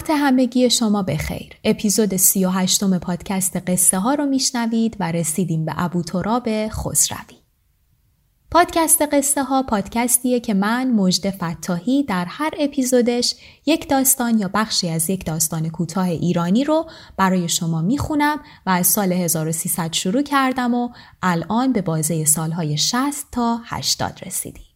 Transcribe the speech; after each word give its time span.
وقت 0.00 0.10
همگی 0.10 0.70
شما 0.70 1.02
بخیر. 1.02 1.52
اپیزود 1.64 2.16
38 2.16 2.84
م 2.84 2.98
پادکست 2.98 3.56
قصه 3.56 3.98
ها 3.98 4.14
رو 4.14 4.26
میشنوید 4.26 4.96
و 5.00 5.12
رسیدیم 5.12 5.64
به 5.64 5.72
ابو 5.76 6.02
تراب 6.02 6.68
خسروی. 6.68 7.36
پادکست 8.50 9.02
قصه 9.12 9.42
ها 9.42 9.62
پادکستیه 9.62 10.40
که 10.40 10.54
من 10.54 10.90
مجد 10.90 11.30
فتاحی 11.30 12.02
در 12.02 12.24
هر 12.24 12.50
اپیزودش 12.58 13.34
یک 13.66 13.88
داستان 13.88 14.38
یا 14.38 14.50
بخشی 14.54 14.88
از 14.88 15.10
یک 15.10 15.24
داستان 15.24 15.68
کوتاه 15.68 16.08
ایرانی 16.08 16.64
رو 16.64 16.86
برای 17.16 17.48
شما 17.48 17.82
می‌خونم 17.82 18.40
و 18.66 18.70
از 18.70 18.86
سال 18.86 19.12
1300 19.12 19.92
شروع 19.92 20.22
کردم 20.22 20.74
و 20.74 20.88
الان 21.22 21.72
به 21.72 21.82
بازه 21.82 22.24
سالهای 22.24 22.76
60 22.76 23.26
تا 23.32 23.60
80 23.64 24.20
رسیدیم. 24.26 24.69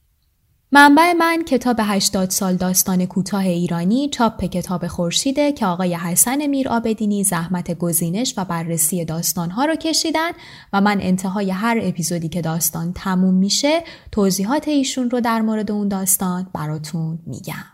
منبع 0.76 1.12
من 1.12 1.44
کتاب 1.44 1.76
80 1.80 2.30
سال 2.30 2.56
داستان 2.56 3.06
کوتاه 3.06 3.46
ایرانی 3.46 4.08
چاپ 4.08 4.44
کتاب 4.44 4.86
خورشیده 4.86 5.52
که 5.52 5.66
آقای 5.66 5.94
حسن 5.94 6.46
میر 6.46 6.68
آبدینی 6.68 7.24
زحمت 7.24 7.78
گزینش 7.78 8.34
و 8.36 8.44
بررسی 8.44 9.04
داستانها 9.04 9.64
رو 9.64 9.76
کشیدن 9.76 10.30
و 10.72 10.80
من 10.80 11.00
انتهای 11.00 11.50
هر 11.50 11.78
اپیزودی 11.82 12.28
که 12.28 12.42
داستان 12.42 12.92
تموم 12.92 13.34
میشه 13.34 13.84
توضیحات 14.12 14.68
ایشون 14.68 15.10
رو 15.10 15.20
در 15.20 15.40
مورد 15.40 15.70
اون 15.70 15.88
داستان 15.88 16.46
براتون 16.54 17.18
میگم. 17.26 17.73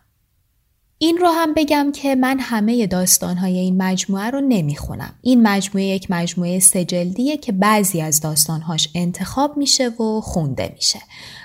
این 1.02 1.18
رو 1.18 1.28
هم 1.28 1.54
بگم 1.54 1.92
که 1.94 2.14
من 2.14 2.38
همه 2.40 2.86
داستانهای 2.86 3.58
این 3.58 3.82
مجموعه 3.82 4.30
رو 4.30 4.40
نمی‌خونم. 4.40 5.14
این 5.22 5.42
مجموعه 5.42 5.86
یک 5.86 6.10
مجموعه 6.10 6.58
سجلدیه 6.58 7.36
که 7.36 7.52
بعضی 7.52 8.00
از 8.00 8.20
داستانهاش 8.20 8.88
انتخاب 8.94 9.56
میشه 9.56 9.88
و 9.88 10.20
خونده 10.20 10.72
میشه. 10.74 10.98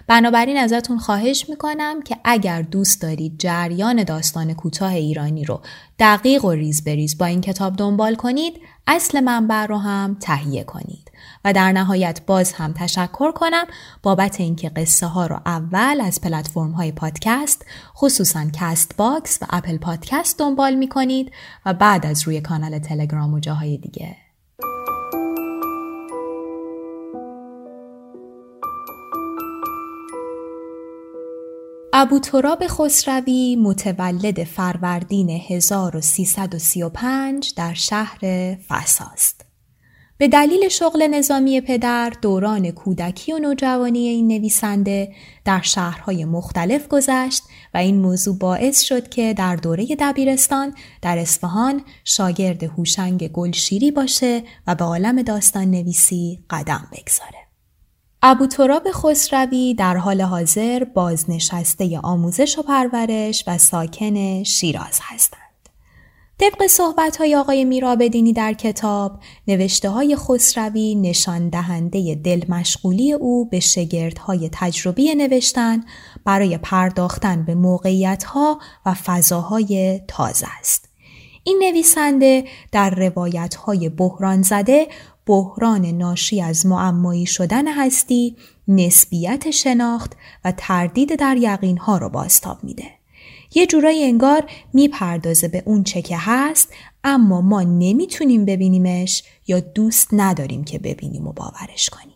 بنابراین 0.08 0.58
ازتون 0.58 0.98
خواهش 0.98 1.50
می‌کنم 1.50 2.02
که 2.02 2.18
اگر 2.24 2.62
دوست 2.62 3.02
دارید 3.02 3.40
جریان 3.40 4.04
داستان 4.04 4.54
کوتاه 4.54 4.94
ایرانی 4.94 5.46
رو 5.46 5.62
دقیق 6.00 6.46
و 6.46 6.52
ریز 6.52 6.84
به 6.84 6.97
ریز 6.97 7.18
با 7.18 7.26
این 7.26 7.42
کتاب 7.42 7.76
دنبال 7.76 8.16
کنید 8.16 8.54
اصل 8.88 9.20
منبع 9.20 9.66
رو 9.66 9.78
هم 9.78 10.18
تهیه 10.20 10.64
کنید 10.64 11.12
و 11.46 11.54
در 11.54 11.72
نهایت 11.72 12.22
باز 12.28 12.54
هم 12.54 12.74
تشکر 12.74 13.32
کنم 13.32 13.66
بابت 14.04 14.40
اینکه 14.40 14.70
قصه 14.70 15.08
ها 15.08 15.26
رو 15.26 15.40
اول 15.46 16.02
از 16.02 16.22
پلتفرم 16.22 16.72
های 16.72 16.92
پادکست 16.92 17.66
خصوصا 17.96 18.46
CastBox 18.54 19.40
و 19.42 19.46
Apple 19.50 19.78
Podcast 19.78 20.40
دنبال 20.40 20.76
می 20.76 20.90
کنید 20.90 21.32
و 21.66 21.74
بعد 21.74 22.06
از 22.06 22.24
روی 22.24 22.42
کانال 22.42 22.80
تلگرام 22.80 23.34
و 23.34 23.40
جاهای 23.40 23.78
دیگه 23.78 24.16
ابو 31.94 32.20
تراب 32.20 32.68
خسروی 32.68 33.56
متولد 33.56 34.44
فروردین 34.44 35.30
1335 35.30 37.54
در 37.56 37.74
شهر 37.74 38.20
فساست. 38.68 39.55
به 40.18 40.28
دلیل 40.28 40.68
شغل 40.68 41.08
نظامی 41.08 41.62
پدر 41.62 42.14
دوران 42.22 42.72
کودکی 42.72 43.34
و 43.34 43.40
نوجوانی 43.40 44.08
این 44.08 44.28
نویسنده 44.28 45.14
در 45.46 45.62
شهرهای 45.62 46.26
مختلف 46.26 46.88
گذشت 46.88 47.44
و 47.74 47.78
این 47.78 48.02
موضوع 48.02 48.38
باعث 48.38 48.82
شد 48.82 49.10
که 49.10 49.34
در 49.34 49.56
دوره 49.56 49.88
دبیرستان 50.00 50.76
در 51.02 51.18
اصفهان 51.18 51.82
شاگرد 52.04 52.64
هوشنگ 52.64 53.28
گلشیری 53.28 53.92
باشه 53.92 54.44
و 54.68 54.76
به 54.76 54.86
عالم 54.86 55.22
داستان 55.22 55.72
نویسی 55.72 56.40
قدم 56.50 56.88
بگذاره. 56.92 57.46
ابو 58.22 58.48
تراب 58.48 58.92
خسروی 58.92 59.74
در 59.74 59.98
حال 59.98 60.22
حاضر 60.22 60.84
بازنشسته 60.84 62.00
آموزش 62.04 62.58
و 62.58 62.62
پرورش 62.62 63.44
و 63.48 63.58
ساکن 63.58 64.44
شیراز 64.44 65.00
هستند. 65.02 65.45
طبق 66.38 66.68
صحبت 66.68 67.18
های 67.18 67.36
آقای 67.36 67.66
میرابدینی 67.66 68.34
در 68.34 68.54
کتاب 68.54 69.20
نوشته 69.48 69.90
های 69.90 70.16
خسروی 70.16 70.96
نشان 70.96 71.50
دهنده 71.50 72.16
دل 72.16 72.46
مشغولی 72.50 73.14
او 73.14 73.46
به 73.46 73.60
شگردهای 73.60 74.50
تجربی 74.54 75.16
نوشتن 75.16 75.84
برای 76.26 76.58
پرداختن 76.58 77.46
به 77.46 77.56
موقعیت 77.56 78.24
ها 78.24 78.60
و 78.86 78.94
فضاهای 78.94 80.02
تازه 80.08 80.48
است. 80.60 80.90
این 81.44 81.64
نویسنده 81.64 82.44
در 82.72 82.90
روایت 82.90 83.56
های 83.56 83.90
بحران 83.90 84.42
زده 84.42 84.88
بحران 85.26 85.86
ناشی 85.86 86.42
از 86.42 86.66
معمایی 86.66 87.26
شدن 87.26 87.68
هستی، 87.68 88.36
نسبیت 88.68 89.52
شناخت 89.52 90.14
و 90.46 90.54
تردید 90.58 91.16
در 91.16 91.38
یقین 91.38 91.78
ها 91.78 91.98
رو 91.98 92.10
باستاب 92.10 92.64
میده. 92.64 93.05
یه 93.56 93.68
جورایی 93.68 94.04
انگار 94.04 94.44
می‌پردازه 94.74 95.48
به 95.48 95.64
اون 95.66 95.84
چه 95.84 96.02
که 96.02 96.18
هست 96.20 96.70
اما 97.04 97.42
ما 97.42 97.64
نمی‌تونیم 97.64 98.46
ببینیمش 98.46 99.24
یا 99.48 99.60
دوست 99.60 100.10
نداریم 100.12 100.64
که 100.64 100.80
ببینیم 100.80 101.28
و 101.28 101.34
باورش 101.34 101.90
کنیم. 101.90 102.16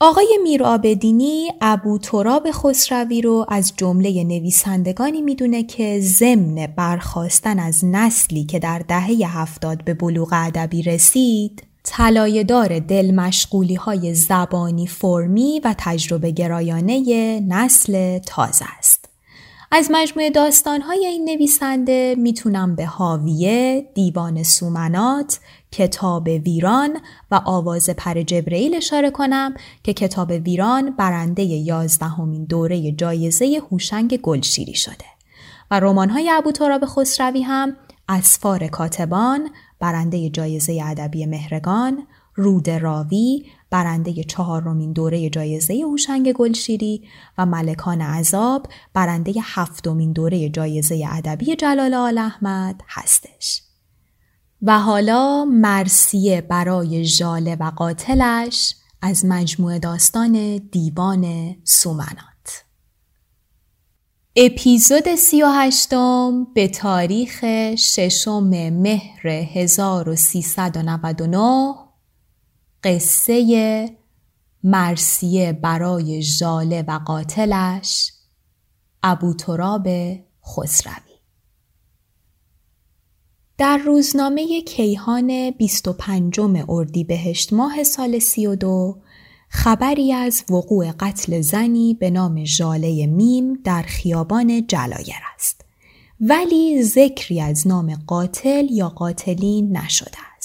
آقای 0.00 0.38
میرآبدینی 0.42 1.50
ابو 1.60 1.98
تراب 1.98 2.50
خسروی 2.50 3.22
رو 3.22 3.46
از 3.48 3.72
جمله 3.76 4.24
نویسندگانی 4.24 5.22
می‌دونه 5.22 5.62
که 5.62 6.00
ضمن 6.00 6.66
برخواستن 6.66 7.58
از 7.58 7.84
نسلی 7.84 8.44
که 8.44 8.58
در 8.58 8.78
دهه 8.78 9.38
هفتاد 9.38 9.84
به 9.84 9.94
بلوغ 9.94 10.28
ادبی 10.32 10.82
رسید 10.82 11.62
طلایه‌دار 11.84 12.78
دل 12.78 13.14
مشغولی 13.14 13.74
های 13.74 14.14
زبانی 14.14 14.86
فرمی 14.86 15.60
و 15.64 15.74
تجربه 15.78 16.30
گرایانه 16.30 17.40
نسل 17.48 18.18
تازه 18.18 18.64
است. 18.78 19.05
از 19.78 19.88
مجموعه 19.90 20.30
داستانهای 20.30 21.06
این 21.06 21.24
نویسنده 21.24 22.14
می‌تونم 22.18 22.76
به 22.76 22.86
حاویه، 22.86 23.88
دیوان 23.94 24.42
سومنات، 24.42 25.38
کتاب 25.72 26.26
ویران 26.26 26.98
و 27.30 27.40
آواز 27.44 27.90
پر 27.90 28.22
جبرئیل 28.22 28.74
اشاره 28.74 29.10
کنم 29.10 29.54
که 29.82 29.92
کتاب 29.92 30.30
ویران 30.30 30.90
برنده 30.90 31.42
یازدهمین 31.42 32.44
دوره 32.44 32.92
جایزه 32.92 33.62
هوشنگ 33.70 34.16
گلشیری 34.16 34.74
شده. 34.74 35.04
و 35.70 35.80
رمان‌های 35.80 36.30
ابو 36.30 36.52
تراب 36.52 36.86
خسروی 36.86 37.42
هم 37.42 37.76
اسفار 38.08 38.66
کاتبان، 38.66 39.50
برنده 39.80 40.30
جایزه 40.30 40.82
ادبی 40.84 41.26
مهرگان، 41.26 42.06
رود 42.34 42.70
راوی، 42.70 43.44
برنده 43.76 44.24
چهارمین 44.24 44.92
دوره 44.92 45.30
جایزه 45.30 45.82
هوشنگ 45.84 46.32
گلشیری 46.32 47.08
و 47.38 47.46
ملکان 47.46 48.00
عذاب 48.00 48.66
برنده 48.94 49.34
هفتمین 49.44 50.12
دوره 50.12 50.48
جایزه 50.48 51.08
ادبی 51.12 51.56
جلال 51.56 51.94
آل 51.94 52.18
احمد 52.18 52.80
هستش. 52.88 53.62
و 54.62 54.78
حالا 54.78 55.44
مرسیه 55.44 56.40
برای 56.40 57.04
ژاله 57.04 57.56
و 57.60 57.72
قاتلش 57.76 58.74
از 59.02 59.24
مجموعه 59.24 59.78
داستان 59.78 60.58
دیوان 60.72 61.54
سومنات 61.64 62.64
اپیزود 64.36 65.14
سی 65.14 65.42
و 65.42 65.46
هشتم 65.46 66.46
به 66.54 66.68
تاریخ 66.68 67.44
ششم 67.74 68.70
مهر 68.70 69.28
1399 69.28 71.85
قصه 72.86 73.90
مرسیه 74.64 75.52
برای 75.52 76.22
ژاله 76.22 76.84
و 76.88 77.00
قاتلش 77.06 78.12
ابو 79.02 79.34
تراب 79.34 79.88
خسروی. 80.46 81.16
در 83.58 83.76
روزنامه 83.76 84.60
کیهان 84.60 85.50
25 85.50 86.40
اردیبهشت 86.68 87.52
ماه 87.52 87.84
سال 87.84 88.18
32 88.18 88.98
خبری 89.48 90.12
از 90.12 90.44
وقوع 90.50 90.92
قتل 90.92 91.40
زنی 91.40 91.94
به 91.94 92.10
نام 92.10 92.44
ژاله 92.44 93.06
میم 93.06 93.54
در 93.64 93.82
خیابان 93.82 94.66
جلایر 94.66 95.22
است. 95.34 95.64
ولی 96.20 96.82
ذکری 96.82 97.40
از 97.40 97.66
نام 97.66 97.94
قاتل 98.06 98.66
یا 98.70 98.88
قاتلین 98.88 99.76
نشده 99.76 100.35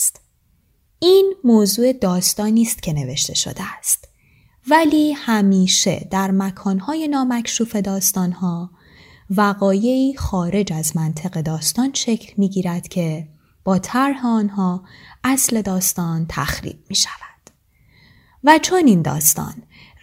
این 1.03 1.33
موضوع 1.43 1.93
داستانی 1.93 2.61
است 2.61 2.83
که 2.83 2.93
نوشته 2.93 3.33
شده 3.35 3.63
است 3.79 4.07
ولی 4.67 5.11
همیشه 5.11 6.07
در 6.11 6.31
مکانهای 6.31 7.07
نامکشوف 7.07 7.75
داستانها 7.75 8.69
وقایعی 9.29 10.15
خارج 10.15 10.73
از 10.73 10.97
منطق 10.97 11.41
داستان 11.41 11.93
شکل 11.93 12.33
می 12.37 12.49
گیرد 12.49 12.87
که 12.87 13.27
با 13.63 13.79
طرح 13.79 14.25
آنها 14.25 14.83
اصل 15.23 15.61
داستان 15.61 16.25
تخریب 16.29 16.79
می 16.89 16.95
شود. 16.95 17.49
و 18.43 18.59
چون 18.61 18.85
این 18.85 19.01
داستان 19.01 19.53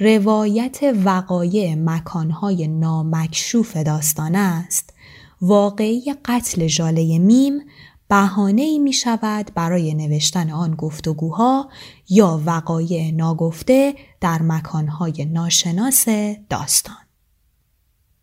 روایت 0.00 0.79
وقایع 1.05 1.75
مکانهای 1.75 2.69
نامکشوف 2.69 3.77
داستان 3.77 4.35
است 4.35 4.93
واقعی 5.41 6.15
قتل 6.25 6.67
جاله 6.67 7.19
میم 7.19 7.61
بهانه 8.08 8.62
ای 8.62 8.78
می 8.78 8.93
شود 8.93 9.50
برای 9.55 9.94
نوشتن 9.94 10.50
آن 10.50 10.75
گفتگوها 10.75 11.69
یا 12.08 12.43
وقایع 12.46 13.10
ناگفته 13.10 13.94
در 14.20 14.43
مکانهای 14.43 15.25
ناشناس 15.25 16.08
داستان. 16.50 16.96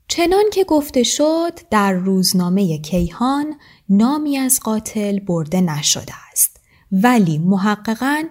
چنان 0.07 0.43
که 0.53 0.63
گفته 0.63 1.03
شد 1.03 1.59
در 1.69 1.91
روزنامه 1.91 2.77
کیهان 2.77 3.55
نامی 3.89 4.37
از 4.37 4.59
قاتل 4.59 5.19
برده 5.19 5.61
نشده 5.61 6.13
است 6.31 6.59
ولی 6.91 7.37
محققا 7.37 8.23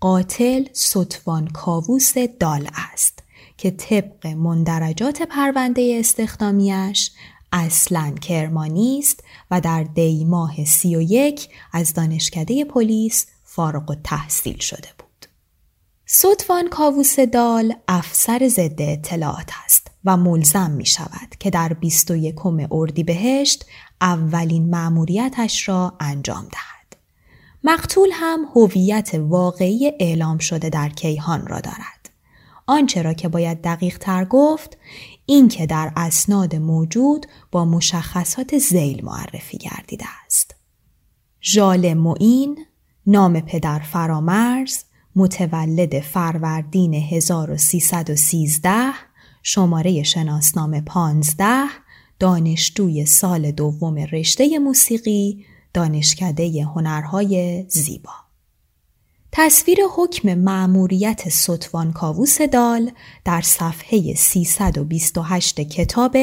قاتل 0.00 0.64
ستوان 0.72 1.48
کاووس 1.48 2.18
دال 2.18 2.68
است 2.92 3.22
که 3.56 3.70
طبق 3.70 4.26
مندرجات 4.26 5.22
پرونده 5.22 5.96
استخدامیش 6.00 7.10
اصلا 7.52 8.14
کرمانی 8.20 8.98
است 8.98 9.24
و 9.50 9.60
در 9.60 9.82
دی 9.82 10.24
ماه 10.24 10.64
سی 10.64 10.96
و 10.96 11.00
یک 11.00 11.48
از 11.72 11.92
دانشکده 11.94 12.64
پلیس 12.64 13.26
فارغ 13.44 13.90
و 13.90 13.94
تحصیل 14.04 14.58
شده 14.58 14.88
بود. 14.98 15.26
ستوان 16.06 16.68
کاووس 16.68 17.20
دال 17.20 17.74
افسر 17.88 18.48
ضد 18.48 18.82
اطلاعات 18.82 19.50
است 19.64 19.90
و 20.04 20.16
ملزم 20.16 20.70
می 20.70 20.86
شود 20.86 21.36
که 21.40 21.50
در 21.50 21.72
21 21.72 22.34
اردیبهشت 22.70 23.64
اولین 24.00 24.70
مأموریتش 24.70 25.68
را 25.68 25.96
انجام 26.00 26.42
دهد. 26.42 26.96
مقتول 27.64 28.08
هم 28.12 28.38
هویت 28.54 29.10
واقعی 29.14 29.92
اعلام 30.00 30.38
شده 30.38 30.68
در 30.68 30.88
کیهان 30.88 31.46
را 31.46 31.60
دارد. 31.60 32.10
آنچه 32.66 33.02
را 33.02 33.12
که 33.12 33.28
باید 33.28 33.62
دقیق 33.62 33.98
تر 33.98 34.24
گفت 34.24 34.78
این 35.26 35.48
که 35.48 35.66
در 35.66 35.92
اسناد 35.96 36.56
موجود 36.56 37.26
با 37.52 37.64
مشخصات 37.64 38.58
زیل 38.58 39.04
معرفی 39.04 39.58
گردیده 39.58 40.04
است. 40.26 40.54
ژال 41.42 41.94
معین، 41.94 42.58
نام 43.06 43.40
پدر 43.40 43.78
فرامرز، 43.78 44.78
متولد 45.16 46.00
فروردین 46.00 46.94
1313 46.94 48.92
شماره 49.42 50.02
شناسنامه 50.02 50.80
15 50.80 51.64
دانشجوی 52.18 53.06
سال 53.06 53.50
دوم 53.50 53.94
رشته 53.94 54.58
موسیقی 54.58 55.44
دانشکده 55.74 56.64
هنرهای 56.64 57.64
زیبا 57.68 58.25
تصویر 59.38 59.78
حکم 59.96 60.34
معموریت 60.34 61.28
ستوان 61.28 61.92
کاووس 61.92 62.42
دال 62.42 62.90
در 63.24 63.40
صفحه 63.40 64.14
328 64.14 65.60
کتاب 65.60 66.16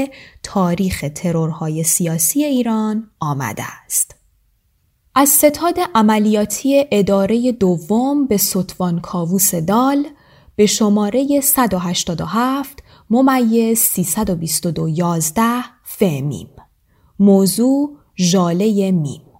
تاریخ 0.43 1.05
ترورهای 1.15 1.83
سیاسی 1.83 2.43
ایران 2.43 3.09
آمده 3.19 3.63
است. 3.85 4.15
از 5.15 5.29
ستاد 5.29 5.75
عملیاتی 5.95 6.85
اداره 6.91 7.51
دوم 7.51 8.27
به 8.27 8.37
ستوان 8.37 9.01
کاووس 9.01 9.55
دال 9.55 10.07
به 10.55 10.65
شماره 10.65 11.41
187 11.41 12.83
ممیز 13.09 13.79
322 13.79 14.89
11 14.89 15.43
فمیم 15.83 16.49
موضوع 17.19 17.97
ژاله 18.17 18.91
میم 18.91 19.32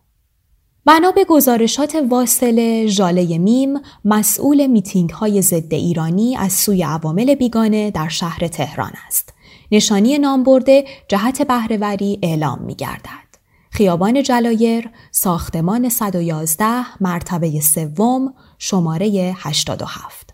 بنا 0.85 1.11
به 1.11 1.25
گزارشات 1.25 1.95
واصل 2.09 2.87
ژاله 2.87 3.37
میم 3.37 3.79
مسئول 4.05 4.67
میتینگ 4.67 5.09
های 5.09 5.41
ضد 5.41 5.73
ایرانی 5.73 6.35
از 6.35 6.53
سوی 6.53 6.83
عوامل 6.83 7.35
بیگانه 7.35 7.91
در 7.91 8.07
شهر 8.07 8.47
تهران 8.47 8.91
است. 9.07 9.33
نشانی 9.71 10.17
نام 10.17 10.43
برده 10.43 10.85
جهت 11.07 11.41
بهرهوری 11.47 12.19
اعلام 12.23 12.61
می 12.61 12.75
گردد. 12.75 13.23
خیابان 13.69 14.23
جلایر 14.23 14.89
ساختمان 15.11 15.89
111 15.89 17.01
مرتبه 17.01 17.59
سوم 17.59 18.33
شماره 18.57 19.35
87 19.37 20.33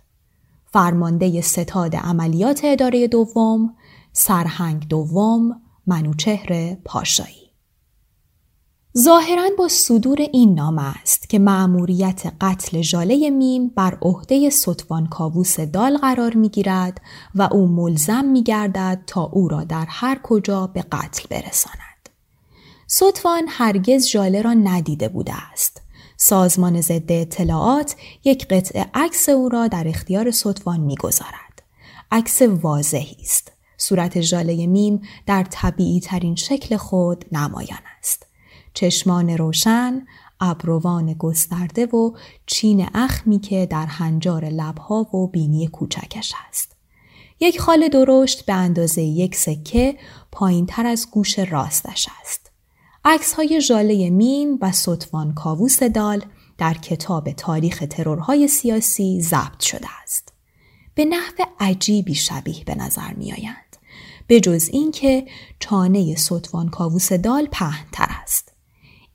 فرمانده 0.66 1.42
ستاد 1.42 1.96
عملیات 1.96 2.62
اداره 2.64 3.08
دوم 3.08 3.76
سرهنگ 4.14 4.88
دوم 4.88 5.62
منوچهر 5.88 6.76
پاشایی 6.86 7.39
ظاهرا 8.98 9.50
با 9.58 9.68
صدور 9.68 10.18
این 10.22 10.54
نام 10.56 10.78
است 10.78 11.30
که 11.30 11.40
مأموریت 11.40 12.22
قتل 12.42 12.82
ژاله 12.82 13.30
میم 13.30 13.68
بر 13.68 13.98
عهده 14.02 14.50
ستوان 14.50 15.08
کاووس 15.08 15.60
دال 15.60 15.98
قرار 15.98 16.34
می 16.34 16.50
گیرد 16.50 17.02
و 17.36 17.50
او 17.52 17.68
ملزم 17.68 18.26
می 18.26 18.44
گردد 18.44 19.04
تا 19.08 19.24
او 19.24 19.48
را 19.48 19.64
در 19.64 19.86
هر 19.90 20.20
کجا 20.24 20.68
به 20.68 20.82
قتل 20.82 21.24
برساند. 21.30 22.10
ستوان 22.88 23.44
هرگز 23.48 24.08
ژاله 24.08 24.42
را 24.42 24.54
ندیده 24.54 25.10
بوده 25.10 25.34
است. 25.52 25.82
سازمان 26.18 26.82
ضد 26.82 27.12
اطلاعات 27.12 27.96
یک 28.24 28.48
قطع 28.48 28.86
عکس 28.94 29.30
او 29.30 29.50
را 29.50 29.68
در 29.68 29.88
اختیار 29.88 30.32
ستوان 30.32 30.80
می‌گذارد. 30.80 31.62
عکس 32.12 32.42
واضحی 32.42 33.18
است. 33.22 33.52
صورت 33.78 34.22
ژاله 34.22 34.68
میم 34.68 35.02
در 35.26 35.44
طبیعی 35.50 36.00
ترین 36.00 36.36
شکل 36.36 36.78
خود 36.78 37.26
نمایان 37.32 37.80
است. 38.00 38.29
چشمان 38.74 39.30
روشن، 39.30 40.06
ابروان 40.40 41.14
گسترده 41.14 41.86
و 41.86 42.12
چین 42.46 42.88
اخمی 42.94 43.40
که 43.40 43.66
در 43.66 43.86
هنجار 43.86 44.46
لبها 44.46 45.16
و 45.16 45.28
بینی 45.28 45.68
کوچکش 45.68 46.34
است. 46.50 46.76
یک 47.40 47.60
خال 47.60 47.88
درشت 47.88 48.46
به 48.46 48.54
اندازه 48.54 49.02
یک 49.02 49.36
سکه 49.36 49.98
پایین 50.32 50.66
تر 50.66 50.86
از 50.86 51.08
گوش 51.12 51.40
راستش 51.40 52.08
است. 52.22 52.52
عکس 53.06 53.34
های 53.34 53.62
ژاله 53.62 54.10
میم 54.10 54.58
و 54.62 54.72
ستوان 54.72 55.34
کاووس 55.34 55.84
دال 55.84 56.24
در 56.58 56.74
کتاب 56.74 57.32
تاریخ 57.32 57.84
ترورهای 57.90 58.48
سیاسی 58.48 59.22
ضبط 59.22 59.60
شده 59.60 59.88
است. 60.04 60.34
به 60.96 61.06
نحو 61.06 61.34
عجیبی 61.60 62.16
شبیه 62.16 62.64
به 62.64 62.76
نظر 62.76 63.14
می 63.14 63.34
آیند. 63.34 63.78
به 64.28 64.40
جز 64.40 64.70
اینکه 64.72 65.28
چانه 65.60 66.16
ستوان 66.16 66.70
کاووس 66.70 67.14
دال 67.14 67.48
پهنتر 67.52 68.08
است. 68.24 68.49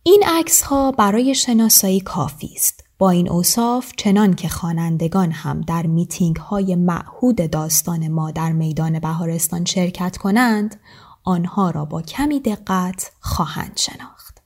این 0.06 0.22
عکس 0.26 0.62
ها 0.62 0.92
برای 0.92 1.34
شناسایی 1.34 2.00
کافی 2.00 2.50
است. 2.56 2.84
با 2.98 3.10
این 3.10 3.30
اوصاف 3.30 3.92
چنان 3.96 4.34
که 4.34 4.48
خوانندگان 4.48 5.30
هم 5.30 5.60
در 5.60 5.86
میتینگ 5.86 6.36
های 6.36 6.74
معهود 6.74 7.50
داستان 7.50 8.08
ما 8.08 8.30
در 8.30 8.52
میدان 8.52 8.98
بهارستان 8.98 9.64
شرکت 9.64 10.16
کنند 10.16 10.80
آنها 11.24 11.70
را 11.70 11.84
با 11.84 12.02
کمی 12.02 12.40
دقت 12.40 13.12
خواهند 13.20 13.76
شناخت. 13.76 14.42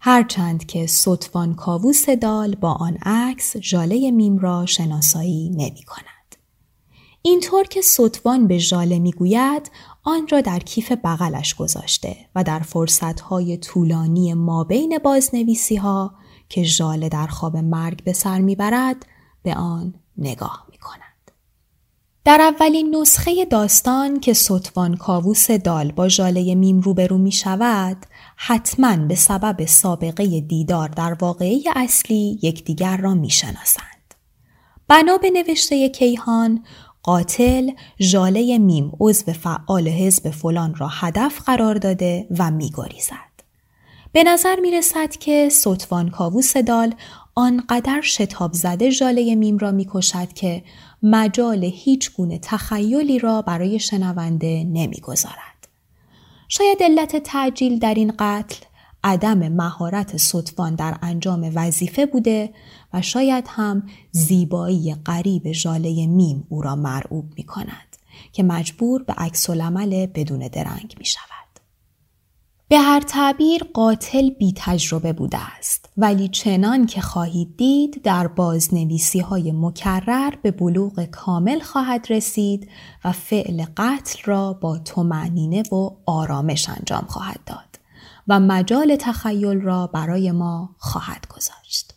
هرچند 0.00 0.66
که 0.66 0.86
ستوان 0.86 1.54
کاووس 1.54 2.08
دال 2.08 2.54
با 2.54 2.72
آن 2.72 2.96
عکس 3.02 3.56
ژاله 3.56 4.10
میم 4.10 4.38
را 4.38 4.66
شناسایی 4.66 5.50
نمی 5.50 5.82
کند. 5.86 6.36
اینطور 7.22 7.64
که 7.64 7.82
ستوان 7.82 8.46
به 8.46 8.58
ژاله 8.58 8.98
می‌گوید 8.98 9.70
آن 10.02 10.28
را 10.28 10.40
در 10.40 10.58
کیف 10.58 10.92
بغلش 10.92 11.54
گذاشته 11.54 12.16
و 12.34 12.44
در 12.44 12.58
فرصتهای 12.58 13.56
طولانی 13.56 14.34
ما 14.34 14.64
بین 14.64 14.98
بازنویسی 14.98 15.76
ها 15.76 16.14
که 16.48 16.62
ژاله 16.62 17.08
در 17.08 17.26
خواب 17.26 17.56
مرگ 17.56 18.04
به 18.04 18.12
سر 18.12 18.38
می‌برد 18.38 19.06
به 19.42 19.54
آن 19.54 19.94
نگاه 20.18 20.66
می 20.70 20.78
کند. 20.78 21.30
در 22.24 22.40
اولین 22.40 22.96
نسخه 22.96 23.44
داستان 23.44 24.20
که 24.20 24.32
ستوان 24.32 24.96
کاووس 24.96 25.50
دال 25.50 25.92
با 25.92 26.08
ژاله 26.08 26.54
میم 26.54 26.80
روبرو 26.80 27.18
می 27.18 27.32
شود 27.32 28.06
حتما 28.36 28.96
به 28.96 29.14
سبب 29.14 29.66
سابقه 29.66 30.40
دیدار 30.40 30.88
در 30.88 31.16
واقعه 31.20 31.62
اصلی 31.76 32.38
یکدیگر 32.42 32.96
را 32.96 33.14
می 33.14 33.30
شناسند. 33.30 34.14
بنا 34.88 35.18
به 35.18 35.30
نوشته 35.30 35.88
کیهان 35.88 36.64
قاتل 37.02 37.70
ژاله 38.00 38.58
میم 38.58 38.92
عضو 39.00 39.32
فعال 39.32 39.88
حزب 39.88 40.30
فلان 40.30 40.74
را 40.74 40.88
هدف 40.88 41.40
قرار 41.40 41.74
داده 41.74 42.26
و 42.38 42.50
میگریزد. 42.50 43.30
به 44.12 44.24
نظر 44.24 44.60
می 44.60 44.70
رسد 44.70 45.10
که 45.10 45.48
ستوان 45.48 46.10
کاووس 46.10 46.56
دال 46.56 46.94
آنقدر 47.34 48.00
شتاب 48.00 48.52
زده 48.52 48.90
ژاله 48.90 49.34
میم 49.34 49.58
را 49.58 49.70
می 49.70 49.86
کشد 49.90 50.32
که 50.32 50.62
مجال 51.02 51.64
هیچ 51.64 52.12
گونه 52.12 52.38
تخیلی 52.38 53.18
را 53.18 53.42
برای 53.42 53.78
شنونده 53.78 54.64
نمی‌گذارد. 54.64 55.68
شاید 56.48 56.82
علت 56.82 57.16
تعجیل 57.16 57.78
در 57.78 57.94
این 57.94 58.12
قتل 58.18 58.64
عدم 59.04 59.48
مهارت 59.48 60.16
صدفان 60.16 60.74
در 60.74 60.98
انجام 61.02 61.52
وظیفه 61.54 62.06
بوده 62.06 62.52
و 62.92 63.02
شاید 63.02 63.44
هم 63.48 63.82
زیبایی 64.10 64.94
غریب 64.94 65.52
ژاله 65.52 66.06
میم 66.06 66.46
او 66.48 66.62
را 66.62 66.76
مرعوب 66.76 67.32
می 67.36 67.42
کند 67.42 67.96
که 68.32 68.42
مجبور 68.42 69.02
به 69.02 69.12
عکس 69.12 69.50
بدون 69.50 70.48
درنگ 70.48 70.94
می 70.98 71.04
شود. 71.04 71.30
به 72.68 72.78
هر 72.78 73.00
تعبیر 73.00 73.64
قاتل 73.74 74.30
بی 74.30 74.52
تجربه 74.56 75.12
بوده 75.12 75.38
است 75.58 75.88
ولی 75.96 76.28
چنان 76.28 76.86
که 76.86 77.00
خواهید 77.00 77.56
دید 77.56 78.02
در 78.02 78.26
بازنویسی 78.26 79.20
های 79.20 79.52
مکرر 79.52 80.34
به 80.42 80.50
بلوغ 80.50 81.04
کامل 81.04 81.60
خواهد 81.60 82.06
رسید 82.10 82.68
و 83.04 83.12
فعل 83.12 83.64
قتل 83.76 84.18
را 84.24 84.52
با 84.52 84.78
تومعنینه 84.78 85.62
و 85.62 85.90
آرامش 86.06 86.68
انجام 86.68 87.04
خواهد 87.08 87.40
داد 87.46 87.69
و 88.28 88.40
مجال 88.40 88.96
تخیل 89.00 89.60
را 89.60 89.86
برای 89.86 90.30
ما 90.30 90.76
خواهد 90.78 91.26
گذاشت. 91.28 91.94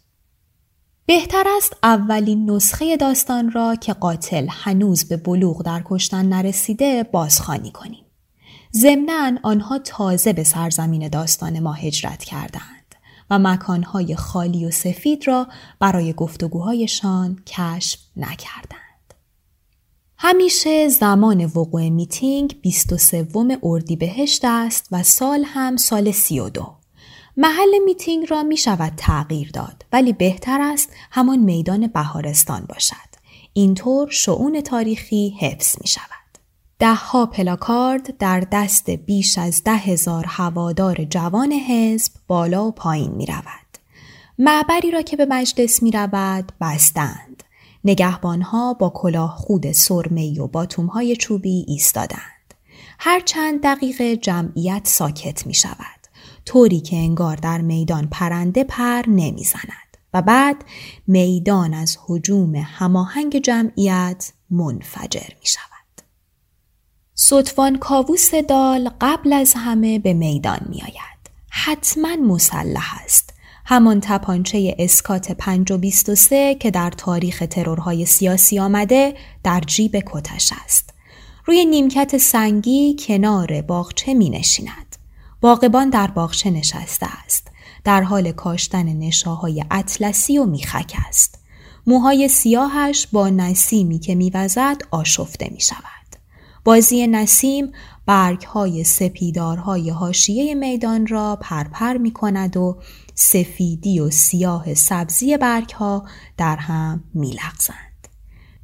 بهتر 1.06 1.44
است 1.58 1.76
اولین 1.84 2.50
نسخه 2.52 2.98
داستان 2.98 3.52
را 3.52 3.76
که 3.76 3.94
قاتل 3.94 4.48
هنوز 4.50 5.04
به 5.04 5.18
بلوغ 5.18 5.62
در 5.62 5.82
کشتن 5.86 6.26
نرسیده 6.26 7.04
بازخوانی 7.04 7.72
کنیم. 7.72 8.06
ضمنا 8.76 9.32
آنها 9.44 9.80
تازه 9.80 10.34
به 10.34 10.44
سرزمین 10.44 11.08
داستان 11.08 11.60
ما 11.60 11.74
هجرت 11.74 12.24
کردند 12.24 12.96
و 13.30 13.40
مکانهای 13.40 14.16
خالی 14.16 14.66
و 14.66 14.72
سفید 14.72 15.28
را 15.28 15.48
برای 15.80 16.14
گفتگوهایشان 16.14 17.44
کشف 17.48 18.00
نکردند. 18.18 18.73
همیشه 20.26 20.88
زمان 20.88 21.46
وقوع 21.46 21.90
میتینگ 21.90 22.62
23 22.62 23.28
اردیبهشت 23.64 24.46
است 24.46 24.88
و 24.92 25.04
سال 25.04 25.44
هم 25.44 25.78
سال 25.78 26.12
32. 26.12 26.76
محل 27.38 27.80
میتینگ 27.86 28.30
را 28.30 28.44
می 28.44 28.58
شود 28.58 28.94
تغییر 28.98 29.52
داد 29.54 29.86
ولی 29.92 30.14
بهتر 30.14 30.62
است 30.62 30.90
همان 31.12 31.40
میدان 31.40 31.88
بهارستان 31.88 32.66
باشد. 32.70 32.96
اینطور 33.54 34.10
شعون 34.10 34.62
تاریخی 34.62 35.38
حفظ 35.40 35.76
می 35.82 35.88
شود. 35.88 36.38
دهها 36.80 37.26
پلاکارد 37.26 38.18
در 38.18 38.48
دست 38.52 38.90
بیش 38.90 39.38
از 39.38 39.64
ده 39.64 39.76
هزار 39.76 40.26
هوادار 40.28 41.04
جوان 41.04 41.52
حزب 41.52 42.12
بالا 42.28 42.68
و 42.68 42.72
پایین 42.72 43.12
می 43.12 43.26
رود. 43.26 43.78
معبری 44.40 44.92
را 44.92 45.02
که 45.02 45.18
به 45.18 45.26
مجلس 45.30 45.84
می 45.84 45.92
رود 45.92 46.52
بستند. 46.62 47.43
نگهبانها 47.86 48.74
با 48.74 48.90
کلاه 48.90 49.36
خود 49.36 49.72
سرمی 49.72 50.40
و 50.40 50.48
باتومهای 50.48 51.16
چوبی 51.16 51.66
ایستادند. 51.68 52.54
هر 53.00 53.20
چند 53.20 53.64
دقیقه 53.64 54.18
جمعیت 54.18 54.82
ساکت 54.88 55.48
می 55.48 55.54
شود. 55.54 56.08
طوری 56.46 56.80
که 56.80 56.96
انگار 56.96 57.36
در 57.36 57.62
میدان 57.62 58.08
پرنده 58.12 58.64
پر 58.64 59.04
نمی 59.08 59.44
زند. 59.44 59.84
و 60.14 60.22
بعد 60.22 60.66
میدان 61.08 61.74
از 61.74 61.98
حجوم 62.08 62.56
هماهنگ 62.56 63.38
جمعیت 63.38 64.34
منفجر 64.50 65.30
می 65.40 65.46
شود. 65.46 65.74
ستوان 67.16 67.78
کاووس 67.78 68.36
دال 68.36 68.90
قبل 69.02 69.34
از 69.34 69.54
همه 69.58 70.00
به 70.00 70.14
میدان 70.14 70.60
می 70.70 70.82
آید. 70.82 71.32
حتما 71.50 72.16
مسلح 72.16 73.04
است. 73.04 73.33
همان 73.66 74.00
تپانچه 74.00 74.76
اسکات 74.80 75.32
5 75.32 75.72
و 75.72 75.78
23 75.78 76.56
که 76.56 76.72
در 76.72 76.90
تاریخ 76.90 77.44
ترورهای 77.50 78.06
سیاسی 78.06 78.60
آمده 78.60 79.14
در 79.44 79.60
جیب 79.60 80.04
کتش 80.06 80.54
است. 80.66 80.90
روی 81.46 81.66
نیمکت 81.66 82.18
سنگی 82.18 82.96
کنار 83.00 83.62
باغچه 83.62 84.14
می 84.14 84.30
نشیند. 84.30 84.96
باغبان 85.42 85.90
در 85.90 86.08
باغچه 86.08 86.50
نشسته 86.50 87.08
است. 87.26 87.48
در 87.84 88.02
حال 88.02 88.32
کاشتن 88.32 88.84
نشاهای 88.84 89.64
اطلسی 89.72 90.38
و 90.38 90.46
میخک 90.46 90.94
است. 91.08 91.40
موهای 91.88 92.28
سیاهش 92.28 93.08
با 93.12 93.30
نسیمی 93.30 94.00
که 94.00 94.16
میوزد 94.16 94.78
آشفته 94.92 95.50
می 95.52 95.62
شود. 95.62 95.84
بازی 96.66 97.08
نسیم 97.08 97.72
برگ 98.06 98.44
های 98.44 98.84
سپیدارهای 98.84 99.90
هاشیه 99.90 100.56
میدان 100.56 101.08
را 101.08 101.38
پرپر 101.42 101.98
می 101.98 102.12
کند 102.12 102.58
و 102.58 102.78
سفیدی 103.16 104.00
و 104.00 104.10
سیاه 104.10 104.74
سبزی 104.74 105.38
برگ 105.38 105.70
ها 105.70 106.06
در 106.38 106.56
هم 106.56 107.04
می 107.14 107.32
لغزند. 107.32 108.08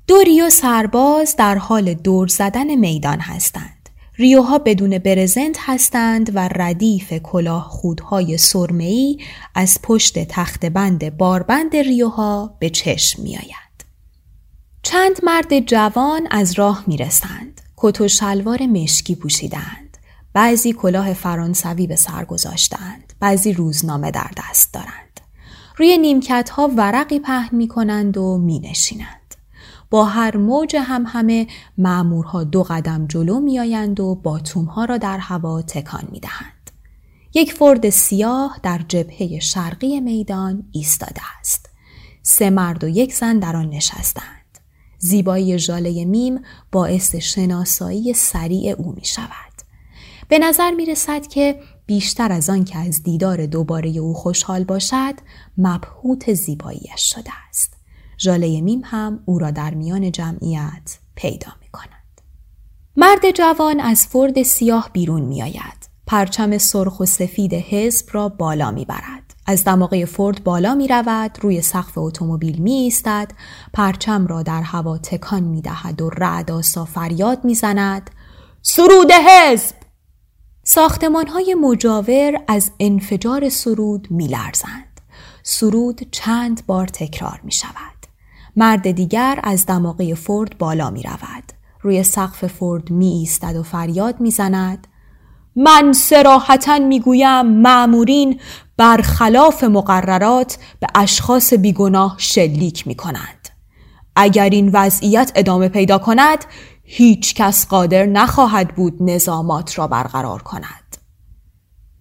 دو 0.07 0.21
ریو 0.21 0.49
سرباز 0.49 1.35
در 1.35 1.57
حال 1.57 1.93
دور 1.93 2.27
زدن 2.27 2.75
میدان 2.75 3.19
هستند. 3.19 3.89
ریوها 4.17 4.59
بدون 4.59 4.97
برزنت 4.97 5.57
هستند 5.59 6.31
و 6.35 6.49
ردیف 6.55 7.13
کلاه 7.13 7.63
خودهای 7.63 8.37
سرمهی 8.37 9.19
از 9.55 9.79
پشت 9.83 10.19
تخت 10.19 10.65
بند 10.65 11.17
باربند 11.17 11.75
ریوها 11.75 12.55
به 12.59 12.69
چشم 12.69 13.21
می 13.21 13.37
آید. 13.37 13.85
چند 14.83 15.19
مرد 15.23 15.59
جوان 15.59 16.27
از 16.31 16.53
راه 16.53 16.83
می 16.87 16.97
رسند. 16.97 17.61
کت 17.77 18.01
و 18.01 18.07
شلوار 18.07 18.61
مشکی 18.61 19.15
پوشیدند. 19.15 19.88
بعضی 20.33 20.73
کلاه 20.73 21.13
فرانسوی 21.13 21.87
به 21.87 21.95
سر 21.95 22.25
گذاشتند. 22.25 23.13
بعضی 23.19 23.53
روزنامه 23.53 24.11
در 24.11 24.31
دست 24.37 24.73
دارند. 24.73 25.19
روی 25.77 25.97
نیمکت 25.97 26.49
ها 26.49 26.71
ورقی 26.77 27.19
پهن 27.19 27.57
می 27.57 27.67
کنند 27.67 28.17
و 28.17 28.37
می 28.37 28.59
نشینند. 28.59 29.35
با 29.89 30.05
هر 30.05 30.37
موج 30.37 30.75
هم 30.75 31.03
همه 31.07 31.47
معمورها 31.77 32.43
دو 32.43 32.63
قدم 32.63 33.07
جلو 33.07 33.39
می 33.39 33.59
آیند 33.59 33.99
و 33.99 34.15
باتوم 34.15 34.65
ها 34.65 34.85
را 34.85 34.97
در 34.97 35.17
هوا 35.17 35.61
تکان 35.61 36.07
می 36.11 36.19
دهند. 36.19 36.71
یک 37.33 37.53
فرد 37.53 37.89
سیاه 37.89 38.59
در 38.63 38.81
جبهه 38.87 39.39
شرقی 39.39 39.99
میدان 39.99 40.63
ایستاده 40.71 41.21
است. 41.39 41.69
سه 42.23 42.49
مرد 42.49 42.83
و 42.83 42.87
یک 42.87 43.13
زن 43.13 43.39
در 43.39 43.55
آن 43.55 43.69
نشستند. 43.69 44.59
زیبایی 44.97 45.59
ژاله 45.59 46.05
میم 46.05 46.41
باعث 46.71 47.15
شناسایی 47.15 48.13
سریع 48.13 48.75
او 48.77 48.91
می 48.91 49.05
شود. 49.05 49.48
به 50.29 50.39
نظر 50.39 50.71
می 50.71 50.85
رسد 50.85 51.27
که 51.27 51.59
بیشتر 51.85 52.31
از 52.31 52.49
آن 52.49 52.63
که 52.63 52.77
از 52.77 53.03
دیدار 53.03 53.45
دوباره 53.45 53.89
او 53.89 54.13
خوشحال 54.13 54.63
باشد 54.63 55.13
مبهوت 55.57 56.33
زیباییش 56.33 57.13
شده 57.15 57.31
است. 57.49 57.73
ژاله 58.19 58.61
میم 58.61 58.81
هم 58.85 59.23
او 59.25 59.39
را 59.39 59.51
در 59.51 59.73
میان 59.73 60.11
جمعیت 60.11 60.99
پیدا 61.15 61.51
می 61.61 61.67
کند. 61.71 62.21
مرد 62.95 63.31
جوان 63.31 63.79
از 63.79 64.07
فرد 64.07 64.43
سیاه 64.43 64.89
بیرون 64.93 65.21
می 65.21 65.43
آید. 65.43 65.89
پرچم 66.07 66.57
سرخ 66.57 66.99
و 66.99 67.05
سفید 67.05 67.53
حزب 67.53 68.07
را 68.11 68.29
بالا 68.29 68.71
می 68.71 68.85
برد. 68.85 69.35
از 69.45 69.63
دماغه 69.63 70.05
فورد 70.05 70.43
بالا 70.43 70.75
می 70.75 70.87
رود، 70.87 71.37
روی 71.41 71.61
سقف 71.61 71.97
اتومبیل 71.97 72.61
می 72.61 72.73
ایستد، 72.73 73.31
پرچم 73.73 74.27
را 74.27 74.43
در 74.43 74.61
هوا 74.61 74.97
تکان 74.97 75.43
می 75.43 75.61
دهد 75.61 76.01
و 76.01 76.09
رعداسا 76.09 76.85
فریاد 76.85 77.45
می 77.45 77.55
زند. 77.55 78.09
سرود 78.61 79.11
حزب! 79.11 79.78
ساختمان 80.71 81.27
های 81.27 81.55
مجاور 81.61 82.41
از 82.47 82.71
انفجار 82.79 83.49
سرود 83.49 84.07
می 84.11 84.27
لرزند. 84.27 85.01
سرود 85.43 86.07
چند 86.11 86.65
بار 86.67 86.87
تکرار 86.87 87.41
می 87.43 87.51
شود. 87.51 88.05
مرد 88.55 88.91
دیگر 88.91 89.39
از 89.43 89.65
دماغه 89.65 90.15
فورد 90.15 90.57
بالا 90.57 90.89
می 90.89 91.03
رود. 91.03 91.43
روی 91.81 92.03
سقف 92.03 92.47
فورد 92.47 92.91
می 92.91 93.07
ایستد 93.07 93.55
و 93.55 93.63
فریاد 93.63 94.21
می 94.21 94.31
زند. 94.31 94.87
من 95.55 95.93
سراحتا 95.93 96.79
می‌گویم 96.79 97.45
معمورین 97.45 98.39
برخلاف 98.77 99.63
مقررات 99.63 100.57
به 100.79 100.87
اشخاص 100.95 101.53
بیگناه 101.53 102.15
شلیک 102.17 102.87
می 102.87 102.95
کنند. 102.95 103.49
اگر 104.15 104.49
این 104.49 104.69
وضعیت 104.73 105.31
ادامه 105.35 105.69
پیدا 105.69 105.97
کند 105.97 106.45
هیچ 106.91 107.33
کس 107.33 107.67
قادر 107.67 108.05
نخواهد 108.05 108.75
بود 108.75 109.03
نظامات 109.03 109.79
را 109.79 109.87
برقرار 109.87 110.41
کند. 110.41 110.97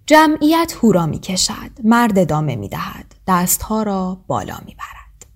جمعیت 0.06 0.74
هورا 0.82 1.06
می 1.06 1.18
کشد. 1.18 1.70
مرد 1.84 2.18
ادامه 2.18 2.56
می 2.56 2.68
دهد. 2.68 3.14
دستها 3.26 3.82
را 3.82 4.20
بالا 4.26 4.58
می 4.66 4.74
برد. 4.74 5.26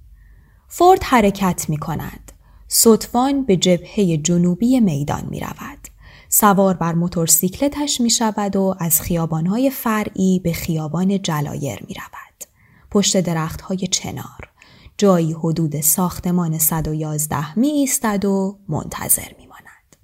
فورد 0.69 1.03
حرکت 1.03 1.67
می 1.69 1.77
کند. 1.77 2.33
سطفان 2.69 3.45
به 3.45 3.57
جبهه 3.57 4.17
جنوبی 4.17 4.81
میدان 4.81 5.25
می 5.31 5.41
رود. 5.41 5.89
سوار 6.29 6.75
بر 6.75 6.93
موتورسیکلتش 6.93 8.01
می 8.01 8.11
شود 8.11 8.57
و 8.57 8.75
از 8.79 9.01
خیابانهای 9.01 9.71
فرعی 9.71 10.41
به 10.45 10.53
خیابان 10.53 11.23
جلایر 11.23 11.85
می 11.89 11.95
رود. 11.95 12.45
پشت 12.91 13.21
درختهای 13.21 13.79
چنار. 13.79 14.52
جایی 14.99 15.33
حدود 15.33 15.81
ساختمان 15.81 16.59
111 16.59 17.59
می 17.59 17.69
ایستد 17.69 18.25
و 18.25 18.59
منتظر 18.69 19.29
می 19.39 19.47
ماند. 19.47 19.97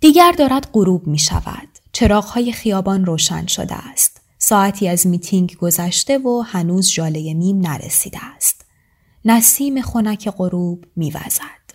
دیگر 0.00 0.32
دارد 0.38 0.68
غروب 0.72 1.06
می 1.06 1.18
شود. 1.18 1.68
چراغهای 1.92 2.52
خیابان 2.52 3.04
روشن 3.04 3.46
شده 3.46 3.74
است. 3.74 4.20
ساعتی 4.38 4.88
از 4.88 5.06
میتینگ 5.06 5.56
گذشته 5.56 6.18
و 6.18 6.42
هنوز 6.46 6.90
ژاله 6.90 7.34
میم 7.34 7.60
نرسیده 7.60 8.18
است. 8.36 8.64
نسیم 9.24 9.82
خنک 9.82 10.28
غروب 10.28 10.84
میوزد. 10.96 11.66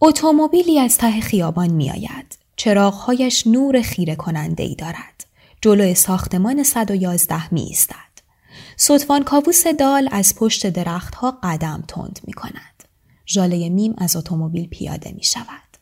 اتومبیلی 0.00 0.78
از 0.78 0.98
ته 0.98 1.20
خیابان 1.20 1.70
میآید. 1.70 2.38
چراغهایش 2.56 3.46
نور 3.46 3.82
خیره 3.82 4.16
کننده 4.16 4.62
ای 4.62 4.74
دارد. 4.74 5.26
جلوی 5.60 5.94
ساختمان 5.94 6.62
111 6.62 7.54
می 7.54 7.60
ایستد. 7.60 8.11
سطفان 8.76 9.24
کابوس 9.24 9.66
دال 9.66 10.08
از 10.12 10.34
پشت 10.36 10.66
درختها 10.66 11.38
قدم 11.42 11.84
تند 11.88 12.20
می 12.24 12.32
کند. 12.32 12.84
ژاله 13.26 13.68
میم 13.68 13.94
از 13.98 14.16
اتومبیل 14.16 14.68
پیاده 14.68 15.12
می 15.12 15.24
شود. 15.24 15.76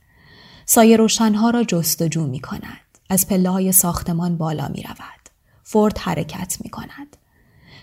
سایه 0.67 0.97
روشنها 0.97 1.51
را 1.51 1.65
جستجو 1.65 2.27
می 2.27 2.41
کند. 2.41 2.99
از 3.11 3.27
پله 3.29 3.51
های 3.51 3.73
ساختمان 3.73 4.37
بالا 4.37 4.69
می 4.69 4.83
رود. 4.83 5.29
فورد 5.63 5.99
حرکت 5.99 6.57
می 6.61 6.71
کند. 6.71 7.17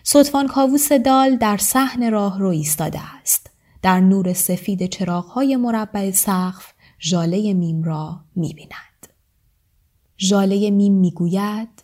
سطفان 0.04 0.48
کاووس 0.48 0.92
دال 0.92 1.36
در 1.36 1.58
صحن 1.58 2.12
راه 2.12 2.40
رو 2.40 2.48
ایستاده 2.48 3.00
است. 3.20 3.50
در 3.82 4.00
نور 4.00 4.34
سفید 4.34 4.86
چراغهای 4.86 5.56
مربع 5.56 6.12
سقف 6.12 6.74
ژاله 7.02 7.54
میم 7.54 7.84
را 7.84 8.20
می 8.36 8.54
بیند. 8.54 9.08
ژاله 10.20 10.72
میم 10.72 10.94
می 10.94 11.12
گوید 11.12 11.84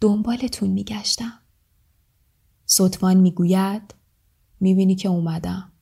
دنبالتون 0.00 0.70
می 0.70 0.84
گشتم. 0.84 1.39
ستوان 2.72 3.16
می 3.16 3.30
گوید 3.30 3.94
می 4.60 4.74
بینی 4.74 4.94
که 4.94 5.08
اومدم. 5.08 5.72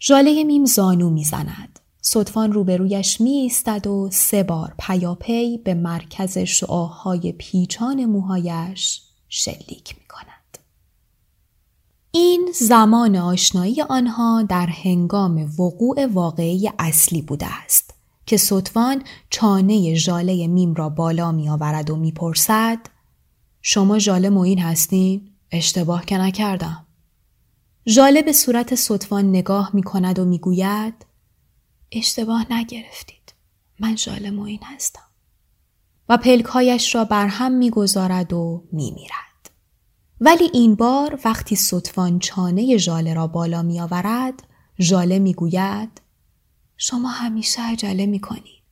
ژاله 0.00 0.44
میم 0.44 0.64
زانو 0.64 1.10
می 1.10 1.24
زند. 1.24 1.80
ستوان 2.00 2.52
روبرویش 2.52 3.20
می 3.20 3.30
ایستد 3.30 3.86
و 3.86 4.08
سه 4.12 4.42
بار 4.42 4.74
پیاپی 4.78 5.58
به 5.58 5.74
مرکز 5.74 6.38
شعاع‌های 6.38 7.32
پیچان 7.32 8.04
موهایش 8.04 9.02
شلیک 9.28 9.96
می 9.98 10.06
کند. 10.08 10.58
این 12.10 12.52
زمان 12.60 13.16
آشنایی 13.16 13.82
آنها 13.82 14.42
در 14.42 14.66
هنگام 14.66 15.50
وقوع 15.58 16.06
واقعی 16.06 16.70
اصلی 16.78 17.22
بوده 17.22 17.46
است 17.64 17.94
که 18.26 18.36
سطفان 18.36 19.02
چانه 19.30 19.94
ژاله 19.94 20.46
میم 20.46 20.74
را 20.74 20.88
بالا 20.88 21.32
می 21.32 21.48
آورد 21.48 21.90
و 21.90 21.96
می 21.96 22.12
پرسد 22.12 22.78
شما 23.62 23.98
ژاله 23.98 24.30
موین 24.30 24.58
هستین؟ 24.58 25.29
اشتباه 25.52 26.04
که 26.04 26.18
نکردم. 26.18 26.86
ژاله 27.88 28.22
به 28.22 28.32
صورت 28.32 28.74
سطفان 28.74 29.28
نگاه 29.28 29.70
می 29.74 29.82
کند 29.82 30.18
و 30.18 30.24
می 30.24 30.38
گوید 30.38 31.06
اشتباه 31.92 32.52
نگرفتید. 32.52 33.34
من 33.80 33.96
ژاله 33.96 34.30
موین 34.30 34.60
هستم. 34.62 35.10
و 36.08 36.16
پلکهایش 36.16 36.94
را 36.94 37.04
بر 37.04 37.26
هم 37.26 37.52
می‌گذارد 37.52 38.32
و 38.32 38.64
میمیرد. 38.72 39.50
ولی 40.20 40.50
این 40.52 40.74
بار 40.74 41.20
وقتی 41.24 41.56
سطفان 41.56 42.18
چانه 42.18 42.76
ژاله 42.76 43.14
را 43.14 43.26
بالا 43.26 43.62
میآورد 43.62 44.42
ژاله 44.80 45.18
می‌گوید 45.18 46.00
شما 46.76 47.08
همیشه 47.08 47.62
عجله 47.62 48.06
می‌کنید 48.06 48.62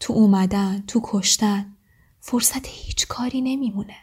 تو 0.00 0.12
اومدن 0.12 0.84
تو 0.86 1.00
کشتن 1.04 1.76
فرصت 2.20 2.66
هیچ 2.66 3.06
کاری 3.06 3.40
نمیمونه 3.40 3.96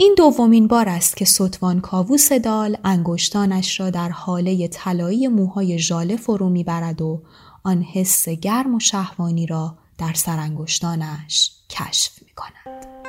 این 0.00 0.14
دومین 0.18 0.66
بار 0.66 0.88
است 0.88 1.16
که 1.16 1.24
سطوان 1.24 1.80
کاووس 1.80 2.32
دال 2.32 2.76
انگشتانش 2.84 3.80
را 3.80 3.90
در 3.90 4.08
حاله 4.08 4.68
طلایی 4.68 5.28
موهای 5.28 5.78
ژاله 5.78 6.16
فرو 6.16 6.48
می‌برد 6.48 7.02
و 7.02 7.22
آن 7.64 7.82
حس 7.82 8.28
گرم 8.28 8.74
و 8.74 8.80
شهوانی 8.80 9.46
را 9.46 9.78
در 9.98 10.12
سرانگشتانش 10.14 11.52
کشف 11.70 12.22
می 12.22 12.30
کند. 12.36 12.99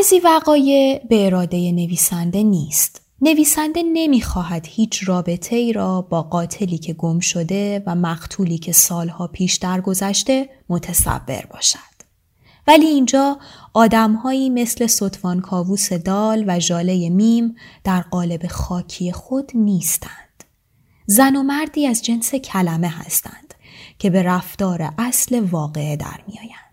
بعضی 0.00 0.18
وقایع 0.18 1.00
به 1.08 1.26
اراده 1.26 1.72
نویسنده 1.72 2.42
نیست. 2.42 3.00
نویسنده 3.20 3.82
نمی‌خواهد 3.82 4.66
هیچ 4.70 5.08
رابطه 5.08 5.56
ای 5.56 5.72
را 5.72 6.02
با 6.02 6.22
قاتلی 6.22 6.78
که 6.78 6.92
گم 6.92 7.18
شده 7.18 7.82
و 7.86 7.94
مقتولی 7.94 8.58
که 8.58 8.72
سالها 8.72 9.26
پیش 9.26 9.56
درگذشته 9.56 10.48
متصور 10.68 11.46
باشد. 11.50 11.78
ولی 12.66 12.86
اینجا 12.86 13.38
آدمهایی 13.74 14.50
مثل 14.50 14.86
سطفان 14.86 15.40
کاووس 15.40 15.92
دال 15.92 16.44
و 16.46 16.60
ژاله 16.60 17.08
میم 17.08 17.56
در 17.84 18.00
قالب 18.00 18.46
خاکی 18.46 19.12
خود 19.12 19.52
نیستند. 19.54 20.44
زن 21.06 21.36
و 21.36 21.42
مردی 21.42 21.86
از 21.86 22.02
جنس 22.02 22.34
کلمه 22.34 22.88
هستند 22.88 23.54
که 23.98 24.10
به 24.10 24.22
رفتار 24.22 24.92
اصل 24.98 25.40
واقعه 25.40 25.96
در 25.96 26.20
میآیند. 26.28 26.69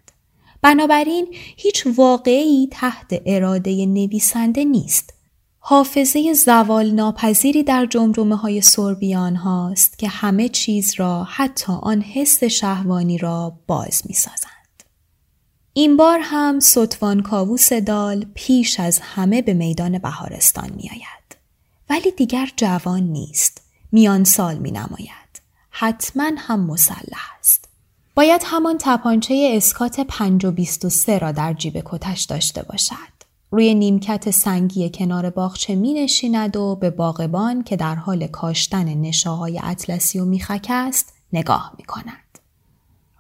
بنابراین 0.62 1.28
هیچ 1.34 1.88
واقعی 1.96 2.68
تحت 2.72 3.22
اراده 3.26 3.86
نویسنده 3.86 4.64
نیست. 4.64 5.14
حافظه 5.60 6.34
زوال 6.34 6.92
ناپذیری 6.92 7.64
در 7.64 7.86
جمجمه 7.86 8.36
های 8.36 8.62
سربیان 8.62 9.36
هاست 9.36 10.00
که 10.00 10.08
همه 10.08 10.50
چیز 10.50 10.94
را 10.98 11.24
حتی 11.24 11.74
آن 11.82 12.02
حس 12.02 12.44
شهوانی 12.44 13.18
را 13.18 13.58
باز 13.68 14.02
می 14.06 14.14
سازند. 14.14 14.84
این 15.74 15.98
بار 15.98 16.20
هم 16.22 16.60
سطوان 16.60 17.22
کاووس 17.22 17.74
دال 17.74 18.26
پیش 18.34 18.80
از 18.80 19.00
همه 19.00 19.42
به 19.42 19.54
میدان 19.54 19.98
بهارستان 19.98 20.70
می 20.76 20.90
آید. 20.90 21.38
ولی 21.90 22.12
دیگر 22.12 22.50
جوان 22.56 23.04
نیست. 23.04 23.62
میان 23.92 24.24
سال 24.24 24.58
می 24.58 24.72
نماید. 24.72 25.42
حتما 25.70 26.32
هم 26.38 26.60
مسلح 26.60 27.32
است. 27.40 27.67
باید 28.18 28.42
همان 28.46 28.78
تپانچه 28.80 29.52
اسکات 29.54 30.00
5 30.00 30.46
و 30.46 30.52
23 30.52 31.18
را 31.18 31.32
در 31.32 31.54
جیب 31.54 31.82
کتش 31.86 32.24
داشته 32.24 32.64
باشد. 32.64 32.96
روی 33.52 33.76
نیمکت 33.76 34.32
سنگی 34.32 34.90
کنار 34.90 35.30
باغچه 35.30 35.76
می 35.76 35.94
نشیند 35.94 36.58
و 36.58 36.76
به 36.76 36.90
باغبان 36.90 37.64
که 37.64 37.76
در 37.76 37.96
حال 37.96 38.28
کاشتن 38.28 38.86
نشاهای 38.86 39.60
اطلسی 39.64 40.20
و 40.20 40.26
میخک 40.26 40.68
است 40.70 41.14
نگاه 41.34 41.74
می 41.78 41.84
کند. 41.84 42.40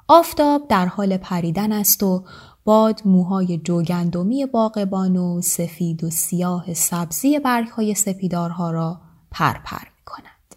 آفتاب 0.08 0.68
در 0.68 0.86
حال 0.86 1.18
پریدن 1.18 1.72
است 1.72 2.04
و 2.04 2.24
باد 2.64 3.02
موهای 3.06 3.58
جوگندمی 3.58 4.46
باغبان 4.46 5.18
و 5.18 5.42
سفید 5.42 6.04
و 6.04 6.10
سیاه 6.10 6.74
سبزی 6.74 7.40
برگهای 7.40 7.96
سپیدارها 7.96 8.72
را 8.72 9.02
پرپر 9.32 9.60
پر 9.66 9.88
می 9.98 10.06
کند. 10.06 10.56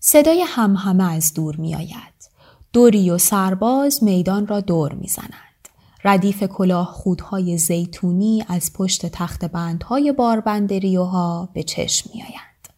صدای 0.00 0.42
همهمه 0.46 1.12
از 1.12 1.34
دور 1.34 1.56
می 1.56 1.74
آید. 1.74 2.15
دوری 2.72 3.10
و 3.10 3.18
سرباز 3.18 4.04
میدان 4.04 4.46
را 4.46 4.60
دور 4.60 4.92
می 4.92 5.08
زند. 5.08 5.68
ردیف 6.04 6.42
کلاه 6.42 6.86
خودهای 6.86 7.58
زیتونی 7.58 8.44
از 8.48 8.72
پشت 8.72 9.06
تخت 9.06 9.44
بندهای 9.44 10.12
باربندریوها 10.12 11.48
به 11.52 11.62
چشم 11.62 12.10
می 12.14 12.22
آیند. 12.22 12.68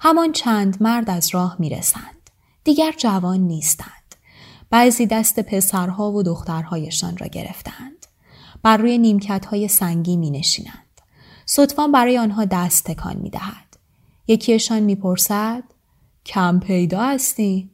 همان 0.00 0.32
چند 0.32 0.82
مرد 0.82 1.10
از 1.10 1.34
راه 1.34 1.56
می 1.58 1.70
رسند. 1.70 2.30
دیگر 2.64 2.92
جوان 2.98 3.40
نیستند. 3.40 4.14
بعضی 4.70 5.06
دست 5.06 5.40
پسرها 5.40 6.12
و 6.12 6.22
دخترهایشان 6.22 7.16
را 7.16 7.26
گرفتند. 7.26 8.06
بر 8.62 8.76
روی 8.76 8.98
نیمکت 8.98 9.46
های 9.46 9.68
سنگی 9.68 10.16
می 10.16 10.30
نشینند. 10.30 11.00
ستوان 11.46 11.92
برای 11.92 12.18
آنها 12.18 12.44
دست 12.44 12.84
تکان 12.84 13.16
می 13.16 13.30
دهد. 13.30 13.76
یکیشان 14.26 14.80
می 14.80 14.94
پرسد 14.94 15.64
کم 16.26 16.60
پیدا 16.60 17.02
هستی؟ 17.02 17.70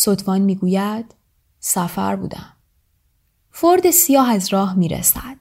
ستوان 0.00 0.40
می 0.40 0.54
گوید 0.54 1.14
سفر 1.60 2.16
بودم. 2.16 2.52
فورد 3.50 3.90
سیاه 3.90 4.30
از 4.30 4.52
راه 4.52 4.74
می 4.74 4.88
رسد. 4.88 5.36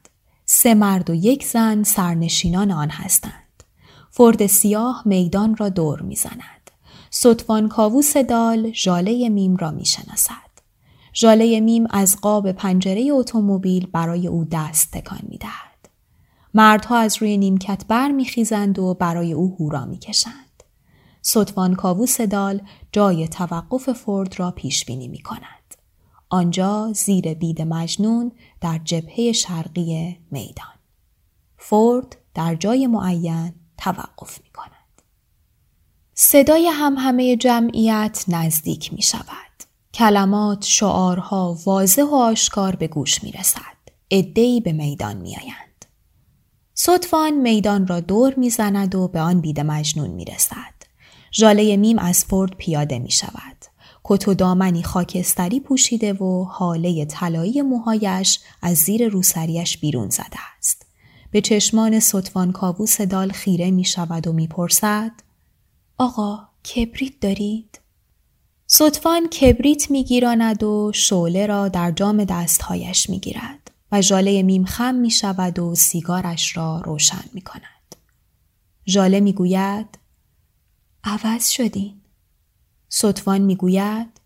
سه 0.46 0.74
مرد 0.74 1.10
و 1.10 1.14
یک 1.14 1.46
زن 1.46 1.84
سرنشینان 1.84 2.72
آن 2.72 2.90
هستند. 2.90 3.64
فورد 4.12 4.48
سیاه 4.48 5.02
میدان 5.06 5.56
را 5.56 5.70
دور 5.70 6.02
می 6.02 6.16
زند. 6.16 6.72
ستوان 7.10 7.70
کاووس 7.70 8.18
دال 8.18 8.72
ژاله 8.72 9.30
میم 9.30 9.56
را 9.56 9.72
می 9.72 9.86
شناسد. 9.86 10.52
ژاله 11.16 11.60
میم 11.60 11.88
از 11.90 12.18
قاب 12.22 12.52
پنجره 12.52 13.10
اتومبیل 13.12 13.88
برای 13.88 14.28
او 14.28 14.46
دست 14.52 14.92
تکان 14.92 15.22
می 15.24 15.38
دهد. 15.38 15.90
مردها 16.54 16.98
از 16.98 17.22
روی 17.22 17.38
نیمکت 17.38 17.86
بر 17.88 18.12
می 18.12 18.26
خیزند 18.26 18.80
و 18.80 18.94
برای 18.94 19.34
او 19.34 19.56
هورا 19.60 19.86
می 19.86 20.00
صدفان 21.30 21.76
کاووس 21.76 22.22
دال 22.22 22.62
جای 22.92 23.28
توقف 23.28 23.90
فورد 23.90 24.40
را 24.40 24.52
پیش 24.52 24.86
بینی 24.86 25.08
می 25.08 25.22
کند. 25.22 25.76
آنجا 26.30 26.92
زیر 26.94 27.34
بید 27.34 27.62
مجنون 27.62 28.32
در 28.62 28.80
جبهه 28.84 29.32
شرقی 29.32 30.18
میدان. 30.32 30.78
فورد 31.58 32.18
در 32.34 32.56
جای 32.56 32.88
معین 32.88 33.54
توقف 33.78 34.40
می 34.44 34.50
کند. 34.50 35.02
صدای 36.14 36.68
هم 36.68 36.96
همه 36.98 37.36
جمعیت 37.36 38.26
نزدیک 38.28 38.94
می 38.94 39.02
شود. 39.02 39.64
کلمات، 39.94 40.66
شعارها 40.66 41.58
واضح 41.66 42.04
و 42.04 42.16
آشکار 42.16 42.76
به 42.76 42.88
گوش 42.88 43.24
می 43.24 43.32
رسد. 43.32 43.78
عده‌ای 44.12 44.62
به 44.62 44.72
میدان 44.72 45.18
می 45.18 45.38
آیند. 45.38 45.86
ستوان 46.74 47.34
میدان 47.34 47.88
را 47.88 48.00
دور 48.00 48.34
می 48.38 48.50
زند 48.50 48.96
و 48.96 49.08
به 49.08 49.20
آن 49.20 49.42
بید 49.42 49.60
مجنون 49.60 50.10
می 50.10 50.26
رسد. 50.26 50.77
ژاله 51.40 51.78
میم 51.78 52.00
از 52.00 52.26
فورد 52.26 52.52
پیاده 52.52 53.00
می 53.00 53.12
شود. 53.12 53.66
کت 54.04 54.28
و 54.28 54.34
دامنی 54.34 54.84
خاکستری 54.84 55.60
پوشیده 55.60 56.14
و 56.14 56.44
هاله 56.44 57.06
طلایی 57.06 57.62
موهایش 57.62 58.40
از 58.62 58.78
زیر 58.78 59.08
روسریش 59.10 59.78
بیرون 59.78 60.10
زده 60.10 60.38
است. 60.58 60.86
به 61.32 61.42
چشمان 61.42 62.00
ستوان 62.00 62.52
کاووس 62.52 63.02
دال 63.02 63.32
خیره 63.32 63.72
می 63.72 63.84
شود 63.84 64.28
و 64.28 64.34
می 64.34 64.48
پرسد 64.48 65.12
آقا 65.98 66.40
کبریت 66.76 67.14
دارید؟ 67.22 67.80
ستوان 68.68 69.28
کبریت 69.28 69.92
میگیراند 69.92 70.64
و 70.64 70.92
شعله 70.96 71.46
را 71.46 71.68
در 71.68 71.92
جام 71.92 72.24
دستهایش 72.24 73.10
می‌گیرد 73.10 73.72
و 73.92 74.02
ژاله 74.02 74.44
میم 74.44 74.66
خم 74.66 74.96
می 74.96 75.12
شود 75.12 75.60
و 75.60 75.76
سیگارش 75.76 76.58
را 76.58 76.82
روشن 76.86 77.24
می 77.34 77.42
کند. 77.42 77.96
ژاله 78.88 79.20
می 79.20 79.34
گوید 79.34 79.98
عوض 81.08 81.50
شدین. 81.50 82.02
ستوان 82.90 83.42
می 83.42 83.56
گوید 83.56 84.22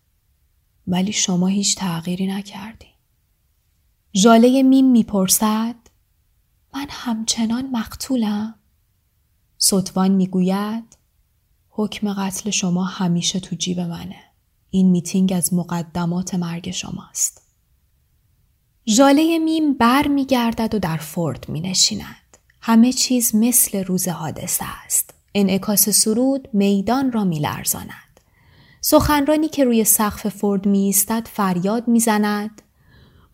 ولی 0.86 1.12
شما 1.12 1.46
هیچ 1.46 1.76
تغییری 1.76 2.26
نکردی. 2.26 2.86
ژاله 4.14 4.62
میم 4.62 4.90
می‌پرسد 4.90 5.76
من 6.74 6.86
همچنان 6.90 7.70
مقتولم. 7.70 8.54
ستوان 9.58 10.10
می‌گوید 10.10 10.96
حکم 11.70 12.14
قتل 12.14 12.50
شما 12.50 12.84
همیشه 12.84 13.40
تو 13.40 13.56
جیب 13.56 13.80
منه. 13.80 14.20
این 14.70 14.90
میتینگ 14.90 15.32
از 15.36 15.54
مقدمات 15.54 16.34
مرگ 16.34 16.70
شماست. 16.70 17.42
ژاله 18.88 19.38
میم 19.38 19.74
بر 19.74 20.08
می 20.08 20.26
گردد 20.26 20.74
و 20.74 20.78
در 20.78 20.96
فورد 20.96 21.48
می 21.48 21.60
نشیند. 21.60 22.36
همه 22.60 22.92
چیز 22.92 23.34
مثل 23.34 23.84
روز 23.84 24.08
حادثه 24.08 24.64
است. 24.84 25.14
انعکاس 25.34 25.88
سرود 25.88 26.48
میدان 26.52 27.12
را 27.12 27.24
می 27.24 27.38
لرزاند. 27.38 28.20
سخنرانی 28.80 29.48
که 29.48 29.64
روی 29.64 29.84
سقف 29.84 30.28
فورد 30.28 30.66
می 30.66 30.78
ایستد 30.78 31.28
فریاد 31.32 31.88
می 31.88 32.00
زند. 32.00 32.62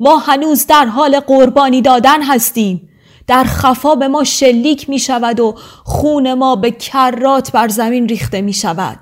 ما 0.01 0.19
هنوز 0.19 0.67
در 0.67 0.87
حال 0.87 1.21
قربانی 1.21 1.83
دادن 1.83 2.23
هستیم. 2.23 2.89
در 3.27 3.45
خفا 3.45 3.95
به 3.95 4.09
ما 4.09 4.25
شلیک 4.25 4.91
می 4.91 4.99
شود 4.99 5.41
و 5.41 5.55
خون 5.85 6.35
ما 6.35 6.57
به 6.57 6.71
کرات 6.71 7.53
بر 7.53 7.69
زمین 7.69 8.09
ریخته 8.09 8.41
می 8.41 8.53
شود. 8.53 8.99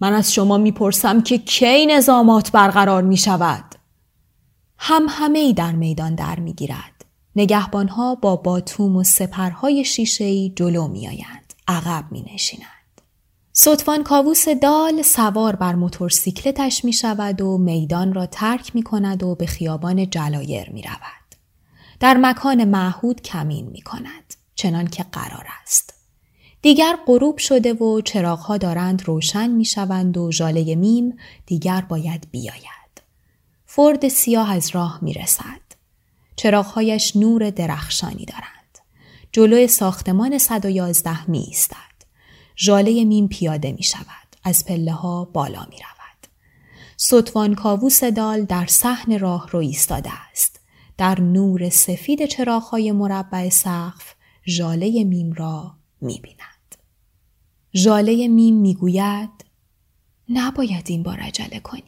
من 0.00 0.12
از 0.12 0.32
شما 0.32 0.58
می‌پرسم 0.58 1.20
که 1.20 1.38
کی 1.38 1.86
نظامات 1.86 2.52
برقرار 2.52 3.02
می 3.02 3.16
شود؟ 3.16 3.64
هم 4.78 5.06
همه 5.08 5.38
ای 5.38 5.52
در 5.52 5.72
میدان 5.72 6.14
در 6.14 6.40
می 6.40 6.52
گیرد. 6.52 7.04
نگهبانها 7.36 8.14
با 8.14 8.36
باتوم 8.36 8.96
و 8.96 9.04
سپرهای 9.04 9.84
شیشهی 9.84 10.52
جلو 10.56 10.88
می 10.88 11.08
آیند. 11.08 11.47
عقب 11.68 12.04
می 12.10 12.24
نشینند. 12.34 12.68
صدفان 13.52 14.02
کاووس 14.02 14.48
دال 14.48 15.02
سوار 15.02 15.56
بر 15.56 15.74
موتورسیکلتش 15.74 16.84
می 16.84 16.92
شود 16.92 17.40
و 17.40 17.58
میدان 17.58 18.14
را 18.14 18.26
ترک 18.26 18.74
می 18.74 18.82
کند 18.82 19.22
و 19.22 19.34
به 19.34 19.46
خیابان 19.46 20.10
جلایر 20.10 20.70
می 20.70 20.82
رود. 20.82 21.34
در 22.00 22.16
مکان 22.16 22.64
معهود 22.64 23.22
کمین 23.22 23.66
می 23.66 23.82
کند. 23.82 24.34
چنان 24.54 24.86
که 24.86 25.04
قرار 25.12 25.46
است. 25.62 25.94
دیگر 26.62 26.98
غروب 27.06 27.38
شده 27.38 27.72
و 27.72 28.00
چراغها 28.00 28.56
دارند 28.56 29.02
روشن 29.06 29.50
می 29.50 29.64
شوند 29.64 30.16
و 30.18 30.32
ژاله 30.32 30.74
میم 30.74 31.16
دیگر 31.46 31.80
باید 31.80 32.28
بیاید. 32.30 33.02
فورد 33.66 34.08
سیاه 34.08 34.52
از 34.52 34.70
راه 34.74 34.98
می 35.02 35.14
رسد. 35.14 35.60
چراغهایش 36.36 37.16
نور 37.16 37.50
درخشانی 37.50 38.24
دارند. 38.24 38.57
جلوی 39.32 39.68
ساختمان 39.68 40.38
111 40.38 41.30
می 41.30 41.38
ایستد. 41.38 41.76
ژاله 42.58 43.04
میم 43.04 43.28
پیاده 43.28 43.72
می 43.72 43.82
شود. 43.82 44.36
از 44.44 44.64
پله 44.64 44.92
ها 44.92 45.24
بالا 45.24 45.60
می 45.70 45.76
رود. 45.76 46.28
ستوان 46.96 47.54
کاووس 47.54 48.04
دال 48.04 48.44
در 48.44 48.66
صحن 48.66 49.18
راه 49.18 49.48
رو 49.50 49.58
ایستاده 49.58 50.10
است. 50.30 50.60
در 50.98 51.20
نور 51.20 51.68
سفید 51.68 52.26
چراغهای 52.26 52.92
مربع 52.92 53.48
سقف 53.48 54.14
ژاله 54.48 55.04
میم 55.04 55.32
را 55.32 55.74
می 56.00 56.20
بیند. 56.22 56.74
ژاله 57.74 58.28
میم 58.28 58.56
می‌گوید 58.56 59.30
نباید 60.28 60.84
این 60.86 61.02
بار 61.02 61.20
عجله 61.20 61.60
کنی 61.60 61.82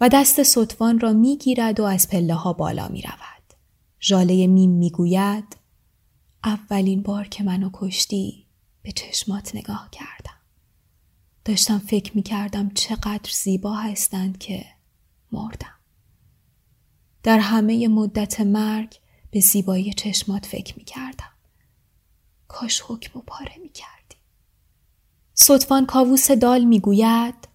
و 0.00 0.08
دست 0.08 0.42
ستوان 0.42 1.00
را 1.00 1.12
می‌گیرد 1.12 1.80
و 1.80 1.84
از 1.84 2.08
پله 2.08 2.34
ها 2.34 2.52
بالا 2.52 2.88
می 2.88 3.02
رود. 3.02 3.54
ژاله 4.00 4.46
میم 4.46 4.70
می‌گوید 4.70 5.57
اولین 6.48 7.02
بار 7.02 7.28
که 7.28 7.44
منو 7.44 7.70
کشتی 7.72 8.46
به 8.82 8.92
چشمات 8.92 9.54
نگاه 9.56 9.88
کردم. 9.92 10.38
داشتم 11.44 11.78
فکر 11.78 12.16
می 12.16 12.22
کردم 12.22 12.70
چقدر 12.70 13.30
زیبا 13.32 13.74
هستند 13.74 14.38
که 14.38 14.66
مردم. 15.32 15.74
در 17.22 17.38
همه 17.38 17.88
مدت 17.88 18.40
مرگ 18.40 18.94
به 19.30 19.40
زیبایی 19.40 19.92
چشمات 19.92 20.46
فکر 20.46 20.78
می 20.78 20.84
کردم. 20.84 21.32
کاش 22.48 22.82
حکم 22.86 23.18
و 23.18 23.22
پاره 23.22 23.54
می 23.62 23.68
کردی. 23.68 24.16
صدفان 25.34 25.86
کاووس 25.86 26.30
دال 26.30 26.64
می‌گوید 26.64 27.48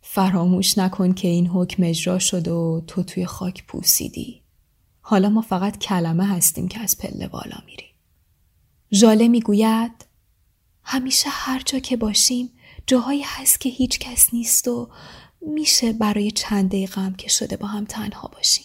فراموش 0.00 0.78
نکن 0.78 1.12
که 1.12 1.28
این 1.28 1.46
حکم 1.46 1.82
اجرا 1.82 2.18
شد 2.18 2.48
و 2.48 2.84
تو 2.86 3.02
توی 3.02 3.26
خاک 3.26 3.66
پوسیدی. 3.66 4.42
حالا 5.00 5.28
ما 5.28 5.40
فقط 5.40 5.78
کلمه 5.78 6.26
هستیم 6.26 6.68
که 6.68 6.80
از 6.80 6.98
پله 6.98 7.28
بالا 7.28 7.56
میریم. 7.66 7.87
ژاله 8.92 9.28
می‌گوید 9.28 10.04
همیشه 10.82 11.28
هر 11.30 11.62
جا 11.66 11.78
که 11.78 11.96
باشیم 11.96 12.50
جاهایی 12.86 13.22
هست 13.24 13.60
که 13.60 13.68
هیچ 13.68 13.98
کس 13.98 14.34
نیست 14.34 14.68
و 14.68 14.88
میشه 15.40 15.92
برای 15.92 16.30
چند 16.30 16.68
دقیقه 16.68 17.14
که 17.18 17.28
شده 17.28 17.56
با 17.56 17.66
هم 17.66 17.84
تنها 17.84 18.28
باشیم. 18.28 18.64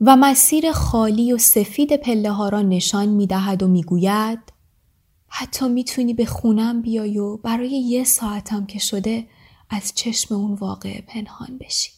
و 0.00 0.16
مسیر 0.16 0.72
خالی 0.72 1.32
و 1.32 1.38
سفید 1.38 1.96
پله 1.96 2.30
ها 2.30 2.48
را 2.48 2.62
نشان 2.62 3.08
می‌دهد 3.08 3.62
و 3.62 3.68
می‌گوید 3.68 4.38
حتی 5.28 5.68
می‌تونی 5.68 6.14
به 6.14 6.24
خونم 6.24 6.82
بیای 6.82 7.18
و 7.18 7.36
برای 7.36 7.70
یه 7.70 8.04
ساعتم 8.04 8.66
که 8.66 8.78
شده 8.78 9.26
از 9.70 9.92
چشم 9.94 10.34
اون 10.34 10.54
واقع 10.54 11.00
پنهان 11.00 11.58
بشی. 11.58 11.90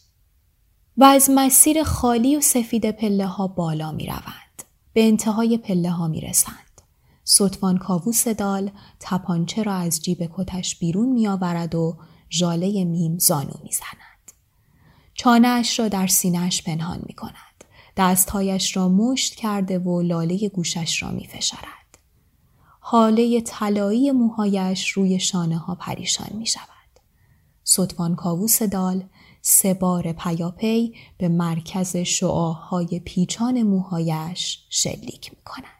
و 0.96 1.04
از 1.04 1.30
مسیر 1.34 1.82
خالی 1.82 2.36
و 2.36 2.40
سفید 2.40 2.90
پله 2.90 3.26
ها 3.26 3.46
بالا 3.46 3.92
می 3.92 4.06
روند. 4.06 4.62
به 4.92 5.06
انتهای 5.06 5.58
پله 5.58 5.90
ها 5.90 6.08
می 6.08 6.20
رسند. 6.20 6.63
سطفان 7.24 7.78
کاووس 7.78 8.28
دال 8.28 8.70
تپانچه 9.00 9.62
را 9.62 9.74
از 9.74 10.02
جیب 10.02 10.30
کتش 10.36 10.78
بیرون 10.78 11.08
می 11.08 11.28
آورد 11.28 11.74
و 11.74 11.96
ژاله 12.30 12.84
میم 12.84 13.18
زانو 13.18 13.54
می‌زند. 13.62 14.32
چانهاش 15.14 15.78
را 15.78 15.88
در 15.88 16.06
سینهش 16.06 16.62
پنهان 16.62 17.02
می 17.06 17.14
کند. 17.14 17.64
دستهایش 17.96 18.76
را 18.76 18.88
مشت 18.88 19.34
کرده 19.34 19.78
و 19.78 20.02
لاله 20.02 20.48
گوشش 20.48 21.02
را 21.02 21.10
می 21.10 21.26
فشارد. 21.26 21.98
حاله 22.80 23.40
طلایی 23.40 24.10
موهایش 24.10 24.90
روی 24.90 25.20
شانه 25.20 25.58
ها 25.58 25.74
پریشان 25.74 26.30
می 26.32 26.46
شود. 26.46 26.64
ستوان 27.64 28.16
کاووس 28.16 28.62
دال 28.62 29.04
سه 29.42 29.74
بار 29.74 30.12
پیاپی 30.12 30.94
به 31.18 31.28
مرکز 31.28 31.96
شعاع‌های 31.96 33.00
پیچان 33.04 33.62
موهایش 33.62 34.64
شلیک 34.70 35.30
می 35.30 35.42
کند. 35.44 35.73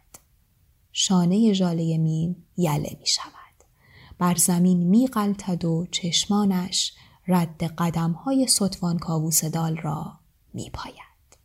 شانه 0.96 1.52
ژاله 1.52 1.98
میم 1.98 2.46
یله 2.56 2.96
می 3.00 3.06
شود. 3.06 3.34
بر 4.18 4.34
زمین 4.34 4.78
می 4.78 5.06
غلطد 5.06 5.64
و 5.64 5.86
چشمانش 5.90 6.92
رد 7.28 7.62
قدم 7.62 8.12
های 8.12 8.46
ستوان 8.46 8.98
کاووس 8.98 9.44
دال 9.44 9.76
را 9.76 10.12
می 10.54 10.70
پاید. 10.70 11.38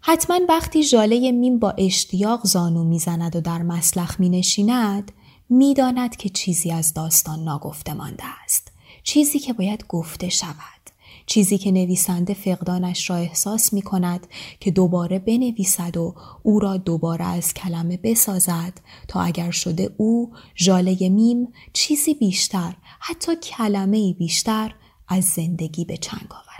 حتما 0.00 0.40
وقتی 0.48 0.82
ژاله 0.82 1.32
میم 1.32 1.58
با 1.58 1.70
اشتیاق 1.70 2.46
زانو 2.46 2.84
می‌زند 2.84 3.36
و 3.36 3.40
در 3.40 3.62
مسلخ 3.62 4.20
می 4.20 4.28
نشیند 4.28 5.12
می 5.48 5.74
داند 5.74 6.16
که 6.16 6.28
چیزی 6.28 6.72
از 6.72 6.94
داستان 6.94 7.44
ناگفته 7.44 7.94
مانده 7.94 8.24
است. 8.44 8.72
چیزی 9.02 9.38
که 9.38 9.52
باید 9.52 9.86
گفته 9.86 10.28
شود. 10.28 10.91
چیزی 11.26 11.58
که 11.58 11.70
نویسنده 11.70 12.34
فقدانش 12.34 13.10
را 13.10 13.16
احساس 13.16 13.72
می 13.72 13.82
کند 13.82 14.26
که 14.60 14.70
دوباره 14.70 15.18
بنویسد 15.18 15.96
و 15.96 16.14
او 16.42 16.60
را 16.60 16.76
دوباره 16.76 17.24
از 17.24 17.54
کلمه 17.54 17.96
بسازد 17.96 18.80
تا 19.08 19.20
اگر 19.20 19.50
شده 19.50 19.94
او 19.96 20.32
ژاله 20.56 21.08
میم 21.08 21.48
چیزی 21.72 22.14
بیشتر 22.14 22.74
حتی 23.00 23.36
کلمه 23.36 24.12
بیشتر 24.12 24.74
از 25.08 25.24
زندگی 25.24 25.84
به 25.84 25.96
چنگ 25.96 26.26
آورد. 26.30 26.52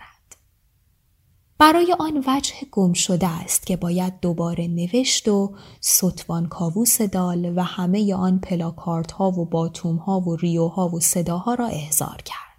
برای 1.58 1.96
آن 1.98 2.24
وجه 2.26 2.54
گم 2.70 2.92
شده 2.92 3.26
است 3.26 3.66
که 3.66 3.76
باید 3.76 4.20
دوباره 4.20 4.66
نوشت 4.68 5.28
و 5.28 5.54
ستوان 5.80 6.46
کاووس 6.46 7.02
دال 7.02 7.52
و 7.58 7.62
همه 7.62 8.14
آن 8.14 8.38
پلاکارت 8.38 9.12
ها 9.12 9.30
و 9.30 9.44
باتوم 9.44 9.96
ها 9.96 10.20
و 10.20 10.36
ریوها 10.36 10.88
و 10.88 11.00
صداها 11.00 11.54
را 11.54 11.66
احضار 11.66 12.22
کرد. 12.24 12.51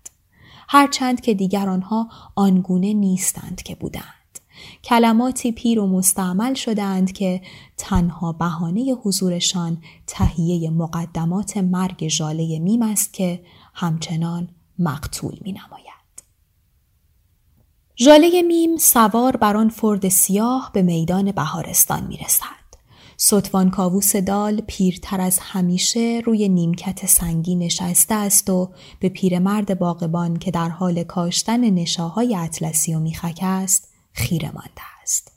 هرچند 0.68 1.22
که 1.22 1.34
دیگر 1.34 1.70
آنها 1.70 2.10
آنگونه 2.36 2.94
نیستند 2.94 3.62
که 3.62 3.76
بودند. 3.76 4.40
کلماتی 4.84 5.52
پیر 5.52 5.80
و 5.80 5.88
مستعمل 5.88 6.54
شدند 6.54 7.12
که 7.12 7.42
تنها 7.78 8.32
بهانه 8.32 8.96
حضورشان 9.04 9.78
تهیه 10.08 10.70
مقدمات 10.70 11.58
مرگ 11.58 12.08
ژاله 12.08 12.60
میم 12.60 12.82
است 12.82 13.14
که 13.14 13.44
همچنان 13.74 14.50
مقتول 14.80 15.40
می 15.42 15.52
نماید. 15.52 15.94
ژاله 17.98 18.42
میم 18.42 18.78
سوار 18.78 19.38
بر 19.38 19.58
آن 19.58 19.70
فورد 19.70 20.10
سیاه 20.10 20.70
به 20.74 20.82
میدان 20.82 21.32
بهارستان 21.32 22.04
می 22.04 22.18
رسد. 22.18 22.63
ستوان 23.18 23.70
کاووس 23.70 24.16
دال 24.16 24.62
پیرتر 24.68 25.22
از 25.22 25.40
همیشه 25.42 26.22
روی 26.26 26.50
نیمکت 26.50 27.06
سنگی 27.06 27.56
نشسته 27.56 28.16
است 28.16 28.50
و 28.50 28.72
به 29.00 29.10
پیرمرد 29.10 29.80
باغبان 29.80 30.38
که 30.38 30.52
در 30.52 30.70
حال 30.70 31.04
کاشتن 31.04 31.70
نشاهای 31.70 32.36
اطلسی 32.36 32.94
و 32.94 33.00
میخک 33.00 33.40
است 33.42 33.88
خیره 34.12 34.52
مانده 34.52 34.82
است. 35.02 35.32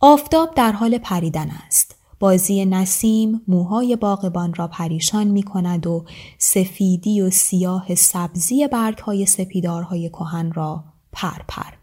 آفتاب 0.00 0.54
در 0.54 0.72
حال 0.72 0.98
پریدن 0.98 1.50
است. 1.66 1.94
بازی 2.20 2.64
نسیم 2.64 3.42
موهای 3.48 3.96
باغبان 3.96 4.54
را 4.54 4.68
پریشان 4.68 5.26
می 5.26 5.42
کند 5.42 5.86
و 5.86 6.04
سفیدی 6.38 7.20
و 7.20 7.30
سیاه 7.30 7.94
سبزی 7.94 8.68
برگ 8.68 8.98
های 8.98 9.26
سپیدارهای 9.26 10.08
کهن 10.08 10.52
را 10.52 10.84
پر 11.12 11.38
پر 11.48 11.81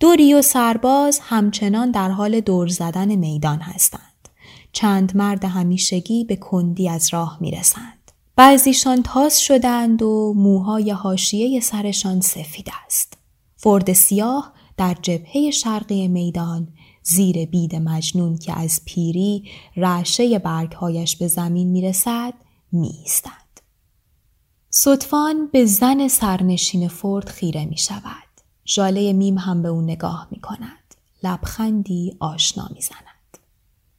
دو 0.00 0.12
ریو 0.12 0.42
سرباز 0.42 1.20
همچنان 1.22 1.90
در 1.90 2.10
حال 2.10 2.40
دور 2.40 2.68
زدن 2.68 3.14
میدان 3.14 3.58
هستند. 3.58 4.28
چند 4.72 5.16
مرد 5.16 5.44
همیشگی 5.44 6.24
به 6.24 6.36
کندی 6.36 6.88
از 6.88 7.08
راه 7.12 7.38
می 7.40 7.50
رسند. 7.50 8.10
بعضیشان 8.36 9.02
تاس 9.02 9.38
شدند 9.38 10.02
و 10.02 10.34
موهای 10.36 10.90
حاشیه 10.90 11.60
سرشان 11.60 12.20
سفید 12.20 12.70
است. 12.86 13.18
فرد 13.56 13.92
سیاه 13.92 14.52
در 14.76 14.96
جبهه 15.02 15.50
شرقی 15.50 16.08
میدان 16.08 16.68
زیر 17.02 17.46
بید 17.46 17.76
مجنون 17.76 18.38
که 18.38 18.58
از 18.58 18.80
پیری 18.84 19.44
رعشه 19.76 20.38
برگهایش 20.38 21.16
به 21.16 21.28
زمین 21.28 21.68
می 21.68 21.82
رسد 21.82 22.34
می 22.72 22.92
ایستند. 23.02 23.60
صدفان 24.70 25.46
به 25.52 25.64
زن 25.64 26.08
سرنشین 26.08 26.88
فرد 26.88 27.28
خیره 27.28 27.64
می 27.64 27.78
شود. 27.78 28.29
ژاله 28.70 29.12
میم 29.12 29.38
هم 29.38 29.62
به 29.62 29.68
او 29.68 29.80
نگاه 29.80 30.26
می 30.30 30.40
کند. 30.40 30.94
لبخندی 31.22 32.16
آشنا 32.20 32.68
می 32.74 32.80
زند. 32.80 33.38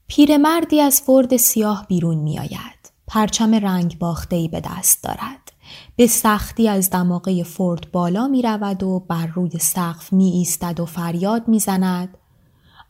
پیرمردی 0.07 0.81
از 0.81 1.01
فرد 1.01 1.37
سیاه 1.37 1.85
بیرون 1.87 2.17
می 2.17 2.39
آید. 2.39 2.91
پرچم 3.07 3.53
رنگ 3.53 3.99
باختهی 3.99 4.47
به 4.47 4.61
دست 4.61 5.03
دارد. 5.03 5.51
به 5.95 6.07
سختی 6.07 6.69
از 6.69 6.89
دماغه 6.89 7.43
فرد 7.43 7.91
بالا 7.91 8.27
می 8.27 8.41
رود 8.41 8.83
و 8.83 8.99
بر 8.99 9.25
روی 9.25 9.59
سقف 9.59 10.13
می 10.13 10.31
ایستد 10.31 10.79
و 10.79 10.85
فریاد 10.85 11.47
می 11.47 11.59
زند. 11.59 12.17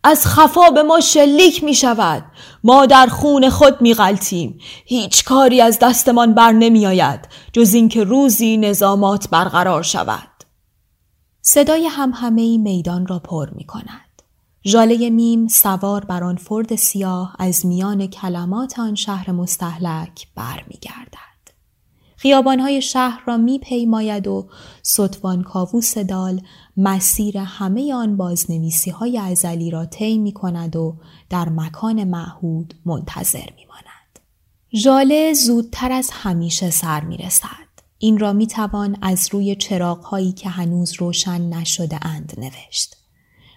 از 0.04 0.28
خفا 0.28 0.70
به 0.70 0.84
ما 0.84 1.00
شلیک 1.00 1.64
می 1.64 1.74
شود. 1.74 2.24
ما 2.64 2.86
در 2.86 3.08
خون 3.08 3.50
خود 3.50 3.82
می 3.82 3.94
غلطیم. 3.94 4.58
هیچ 4.86 5.24
کاری 5.24 5.62
از 5.62 5.80
دستمان 5.80 6.34
بر 6.34 6.52
نمی 6.52 6.86
آید 6.86 7.28
جز 7.54 7.74
اینکه 7.74 8.04
روزی 8.04 8.58
نظامات 8.58 9.30
برقرار 9.30 9.84
شود. 9.84 10.31
صدای 11.42 11.86
همهمه 11.86 12.42
ای 12.42 12.58
میدان 12.58 13.08
را 13.08 13.20
پر 13.20 13.50
می 13.50 13.64
کند. 13.64 14.22
جاله 14.62 15.10
میم 15.10 15.48
سوار 15.48 16.06
بر 16.06 16.24
آن 16.24 16.36
فرد 16.36 16.76
سیاه 16.76 17.36
از 17.40 17.66
میان 17.66 18.08
کلمات 18.08 18.80
آن 18.80 18.96
شهر 18.96 19.32
مستحلک 19.32 20.28
بر 20.36 20.64
می 20.68 20.78
گردد. 20.82 21.22
خیابانهای 22.16 22.82
شهر 22.82 23.24
را 23.26 23.38
می 23.38 23.60
پیماید 23.60 24.28
و 24.28 24.50
ستوان 24.84 25.44
کاووس 25.44 25.98
دال 25.98 26.42
مسیر 26.78 27.38
همه 27.38 27.94
آن 27.94 28.18
بازنویسی 28.18 28.90
های 28.90 29.18
ازلی 29.18 29.72
را 29.72 29.86
طی 29.86 30.18
می 30.18 30.32
کند 30.32 30.76
و 30.76 30.96
در 31.30 31.50
مکان 31.50 32.04
معهود 32.04 32.74
منتظر 32.86 33.50
می 33.58 33.66
ماند. 33.66 34.20
ژاله 34.76 35.34
زودتر 35.34 35.92
از 35.92 36.10
همیشه 36.14 36.70
سر 36.70 37.02
می 37.04 37.18
رسد. 37.18 37.71
این 38.04 38.20
را 38.20 38.34
می 38.34 38.48
توان 38.48 38.98
از 39.02 39.28
روی 39.32 39.56
چراغ 39.56 40.04
هایی 40.04 40.32
که 40.32 40.50
هنوز 40.50 40.94
روشن 40.94 41.42
نشده 41.42 42.08
اند 42.08 42.34
نوشت. 42.38 42.98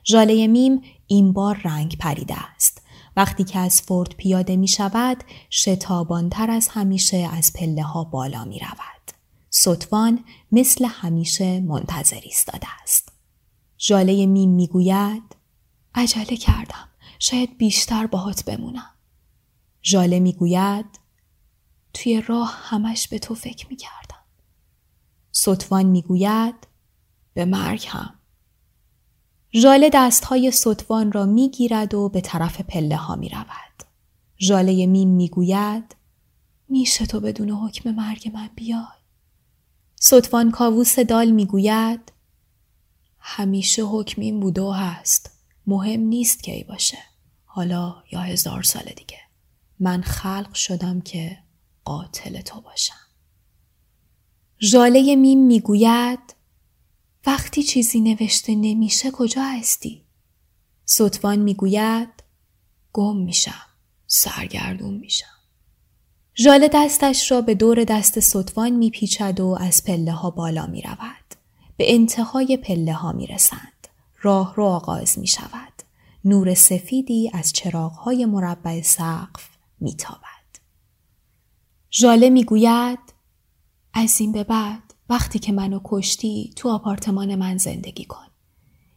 ژاله 0.07 0.47
میم 0.47 0.83
این 1.07 1.33
بار 1.33 1.61
رنگ 1.65 1.99
پریده 1.99 2.35
است. 2.55 2.83
وقتی 3.17 3.45
که 3.45 3.59
از 3.59 3.83
فورد 3.83 4.09
پیاده 4.09 4.57
می 4.57 4.69
شود 4.69 5.25
شتابانتر 5.51 6.51
از 6.51 6.69
همیشه 6.69 7.17
از 7.33 7.53
پله 7.53 7.83
ها 7.83 8.05
بالا 8.05 8.45
می 8.45 8.59
رود. 8.59 9.13
ستوان 9.51 10.25
مثل 10.53 10.85
همیشه 10.85 11.61
منتظر 11.61 12.21
ایستاده 12.23 12.67
است. 12.83 13.13
ژاله 13.79 14.27
میم 14.27 14.51
می 14.51 14.67
گوید 14.67 15.37
عجله 15.95 16.37
کردم. 16.37 16.89
شاید 17.19 17.59
بیشتر 17.59 18.07
باهات 18.07 18.45
بمونم. 18.45 18.91
ژاله 19.85 20.21
می 20.21 20.33
گوید 20.33 20.87
توی 21.95 22.21
راه 22.21 22.59
همش 22.63 23.09
به 23.09 23.19
تو 23.19 23.35
فکر 23.35 23.67
می 23.71 23.77
کردم. 23.77 24.04
سطوان 25.37 25.87
می‌گوید 25.87 26.55
به 27.35 27.45
مرگ 27.45 27.87
هم. 27.89 28.15
ژاله 29.55 29.91
دستهای 29.93 30.51
سطوان 30.51 31.13
را 31.13 31.27
می‌گیرد 31.27 31.95
و 31.95 32.09
به 32.09 32.21
طرف 32.21 32.61
پله 32.61 32.97
ها 32.97 33.17
می 33.17 33.29
رود. 33.29 33.85
ژاله 34.41 34.87
میم 34.87 35.09
می‌گوید 35.09 35.97
میشه 36.69 37.07
تو 37.07 37.21
بدون 37.21 37.51
حکم 37.51 37.91
مرگ 37.91 38.31
من 38.35 38.51
بیای. 38.55 38.85
سطوان 39.95 40.51
کاووس 40.51 40.99
دال 40.99 41.31
می‌گوید 41.31 42.13
همیشه 43.19 43.83
حکم 43.83 44.23
این 44.23 44.41
بوده 44.41 44.63
و 44.63 44.71
هست. 44.71 45.31
مهم 45.67 46.01
نیست 46.01 46.43
کی 46.43 46.65
باشه. 46.65 46.99
حالا 47.45 48.03
یا 48.13 48.21
هزار 48.21 48.63
سال 48.63 48.85
دیگه. 48.97 49.19
من 49.81 50.03
خلق 50.03 50.55
شدم 50.55 51.01
که 51.01 51.39
قاتل 51.85 52.41
تو 52.41 52.61
باشم. 52.61 53.04
ژاله 54.65 55.17
میم 55.17 55.47
می‌گوید 55.47 56.35
وقتی 57.27 57.63
چیزی 57.63 58.01
نوشته 58.01 58.55
نمیشه 58.55 59.11
کجا 59.11 59.43
هستی؟ 59.43 60.05
سطوان 60.85 61.39
می‌گوید 61.39 62.09
گم 62.93 63.17
میشم 63.17 63.67
سرگردون 64.07 64.95
میشم 64.95 65.27
ژاله 66.37 66.71
دستش 66.73 67.31
را 67.31 67.41
به 67.41 67.55
دور 67.55 67.85
دست 67.85 68.21
سطوان 68.21 68.71
میپیچد 68.71 69.41
و 69.41 69.57
از 69.61 69.85
پله 69.85 70.13
ها 70.13 70.31
بالا 70.31 70.67
می 70.67 70.83
رود. 70.83 71.35
به 71.77 71.95
انتهای 71.95 72.57
پله 72.57 72.93
ها 72.93 73.13
می 73.13 73.27
رسند. 73.27 73.89
راه 74.23 74.55
رو 74.57 74.65
آغاز 74.65 75.19
می 75.19 75.27
شود. 75.27 75.73
نور 76.25 76.55
سفیدی 76.55 77.31
از 77.35 77.53
چراغ 77.53 77.93
های 77.93 78.25
مربع 78.25 78.83
سقف 78.83 79.49
می 79.81 79.95
تابد. 79.95 80.59
ژاله 81.93 82.31
می 82.31 82.45
گوید 82.45 83.14
از 83.97 84.21
این 84.21 84.33
به 84.33 84.45
بعد 84.45 84.95
وقتی 85.09 85.39
که 85.39 85.53
منو 85.53 85.81
کشتی 85.85 86.53
تو 86.57 86.69
آپارتمان 86.69 87.35
من 87.35 87.57
زندگی 87.57 88.05
کن. 88.05 88.27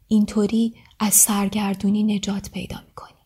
اینطوری 0.07 0.75
از 0.99 1.13
سرگردونی 1.13 2.03
نجات 2.03 2.51
پیدا 2.51 2.77
می‌کنی. 2.87 3.17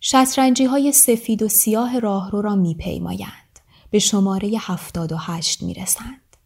شطرنجی 0.00 0.64
های 0.64 0.92
سفید 0.92 1.42
و 1.42 1.48
سیاه 1.48 1.98
راهرو 1.98 2.40
را 2.40 2.54
میپیمایند. 2.54 3.58
به 3.90 3.98
شماره 3.98 4.52
هفتاد 4.58 5.12
و 5.12 5.16
هشت 5.16 5.62
می‌رسند. 5.62 6.36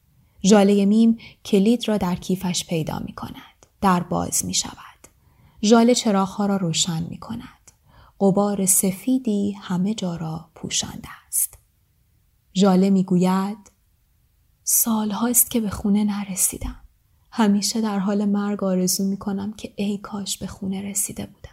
ژاله 0.44 0.84
میم 0.84 1.18
کلید 1.44 1.88
را 1.88 1.96
در 1.96 2.16
کیفش 2.16 2.66
پیدا 2.66 2.98
می 2.98 3.12
کند. 3.12 3.66
در 3.80 4.02
باز 4.02 4.44
می 4.44 4.54
شود. 4.54 5.08
ژاله 5.62 5.94
چراغها 5.94 6.46
را 6.46 6.56
روشن 6.56 7.06
می 7.10 7.18
کند. 7.18 7.70
قبار 8.20 8.66
سفیدی 8.66 9.52
همه 9.52 9.94
جا 9.94 10.16
را 10.16 10.50
پوشانده 10.54 11.08
است. 11.28 11.58
ژاله 12.54 12.90
می 12.90 13.04
گوید 13.04 13.73
سال 14.64 15.10
هاست 15.10 15.50
که 15.50 15.60
به 15.60 15.70
خونه 15.70 16.04
نرسیدم. 16.04 16.76
همیشه 17.30 17.80
در 17.80 17.98
حال 17.98 18.24
مرگ 18.24 18.64
آرزو 18.64 19.04
می 19.04 19.16
کنم 19.16 19.52
که 19.52 19.72
ای 19.76 19.98
کاش 19.98 20.38
به 20.38 20.46
خونه 20.46 20.82
رسیده 20.82 21.26
بودم. 21.26 21.50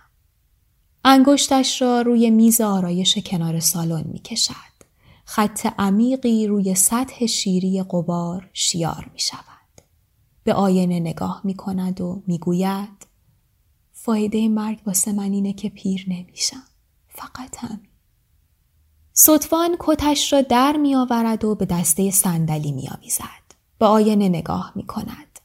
انگشتش 1.06 1.82
را 1.82 2.02
روی 2.02 2.30
میز 2.30 2.62
آرایش 2.62 3.18
کنار 3.18 3.60
سالن 3.60 4.04
می 4.08 4.20
کشد. 4.20 4.72
خط 5.26 5.68
عمیقی 5.80 6.48
روی 6.48 6.76
سطح 6.76 7.26
شیری 7.26 7.84
قبار 7.84 8.50
شیار 8.54 9.10
می 9.14 9.20
شود. 9.20 9.42
به 10.44 10.54
آینه 10.54 11.00
نگاه 11.00 11.42
می 11.44 11.54
کند 11.54 12.02
و 12.02 12.24
می 12.28 12.38
گوید 12.38 13.08
فایده 13.92 14.48
مرگ 14.48 14.82
واسه 14.86 15.12
من 15.12 15.32
اینه 15.32 15.54
که 15.54 15.70
پیر 15.70 16.06
نمیشم. 16.08 16.64
فقط 17.10 17.58
همین. 17.58 17.91
صدفان 19.14 19.76
کتش 19.80 20.34
را 20.34 20.42
در 20.42 20.78
می 20.78 20.96
آورد 20.96 21.46
و 21.46 21.56
به 21.56 21.66
دسته 21.66 22.12
صندلی 22.12 22.72
می 22.72 22.90
آویزد. 22.90 23.42
به 23.80 23.86
آینه 23.86 24.30
نگاه 24.30 24.72
می 24.76 24.86
کند. 24.86 25.40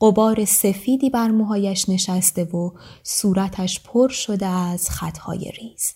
قبار 0.00 0.44
سفیدی 0.44 1.10
بر 1.10 1.28
موهایش 1.28 1.88
نشسته 1.88 2.44
و 2.44 2.70
صورتش 3.02 3.80
پر 3.82 4.08
شده 4.08 4.46
از 4.46 4.90
خطهای 4.90 5.52
ریز. 5.60 5.94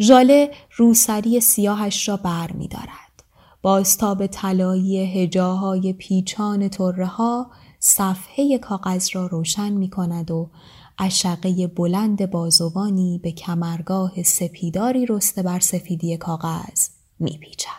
ژاله 0.00 0.50
روسری 0.76 1.40
سیاهش 1.40 2.08
را 2.08 2.16
بر 2.16 2.52
می 2.52 2.68
دارد. 2.68 3.22
بازتاب 3.62 4.26
طلایی 4.26 4.98
هجاهای 4.98 5.92
پیچان 5.92 6.68
طره 6.68 7.06
ها 7.06 7.50
صفحه 7.78 8.58
کاغذ 8.58 9.08
را 9.12 9.26
روشن 9.26 9.72
می 9.72 9.90
کند 9.90 10.30
و 10.30 10.50
اشقه 10.98 11.66
بلند 11.66 12.30
بازوانی 12.30 13.20
به 13.22 13.32
کمرگاه 13.32 14.22
سپیداری 14.22 15.06
رسته 15.06 15.42
بر 15.42 15.60
سفیدی 15.60 16.16
کاغذ 16.16 16.88
می 17.18 17.38
پیچد. 17.38 17.70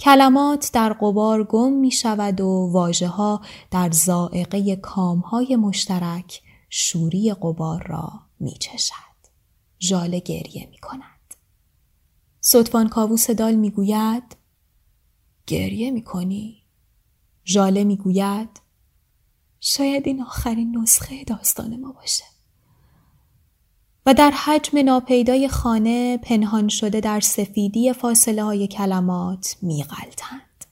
کلمات 0.00 0.70
در 0.72 0.92
قبار 0.92 1.44
گم 1.44 1.72
می 1.72 1.90
شود 1.90 2.40
و 2.40 2.70
واجه 2.72 3.08
ها 3.08 3.40
در 3.70 3.90
زائقه 3.90 4.76
کامهای 4.76 5.56
مشترک 5.56 6.42
شوری 6.70 7.34
قبار 7.34 7.86
را 7.86 8.12
می 8.40 8.52
چشد. 8.60 8.92
ژاله 9.80 10.20
گریه 10.20 10.68
می 10.70 10.78
کند. 10.78 11.34
صدفان 12.40 12.88
کاووس 12.88 13.30
دال 13.30 13.54
می 13.54 13.70
گوید 13.70 14.36
گریه 15.46 15.90
می 15.90 16.02
کنی؟ 16.02 16.62
ژاله 17.46 17.84
می 17.84 17.96
گوید 17.96 18.60
شاید 19.68 20.06
این 20.06 20.22
آخرین 20.22 20.78
نسخه 20.78 21.24
داستان 21.24 21.80
ما 21.80 21.92
باشه. 21.92 22.24
و 24.06 24.14
در 24.14 24.30
حجم 24.30 24.78
ناپیدای 24.78 25.48
خانه 25.48 26.18
پنهان 26.18 26.68
شده 26.68 27.00
در 27.00 27.20
سفیدی 27.20 27.92
فاصله 27.92 28.44
های 28.44 28.66
کلمات 28.66 29.56
میغلطند. 29.62 30.64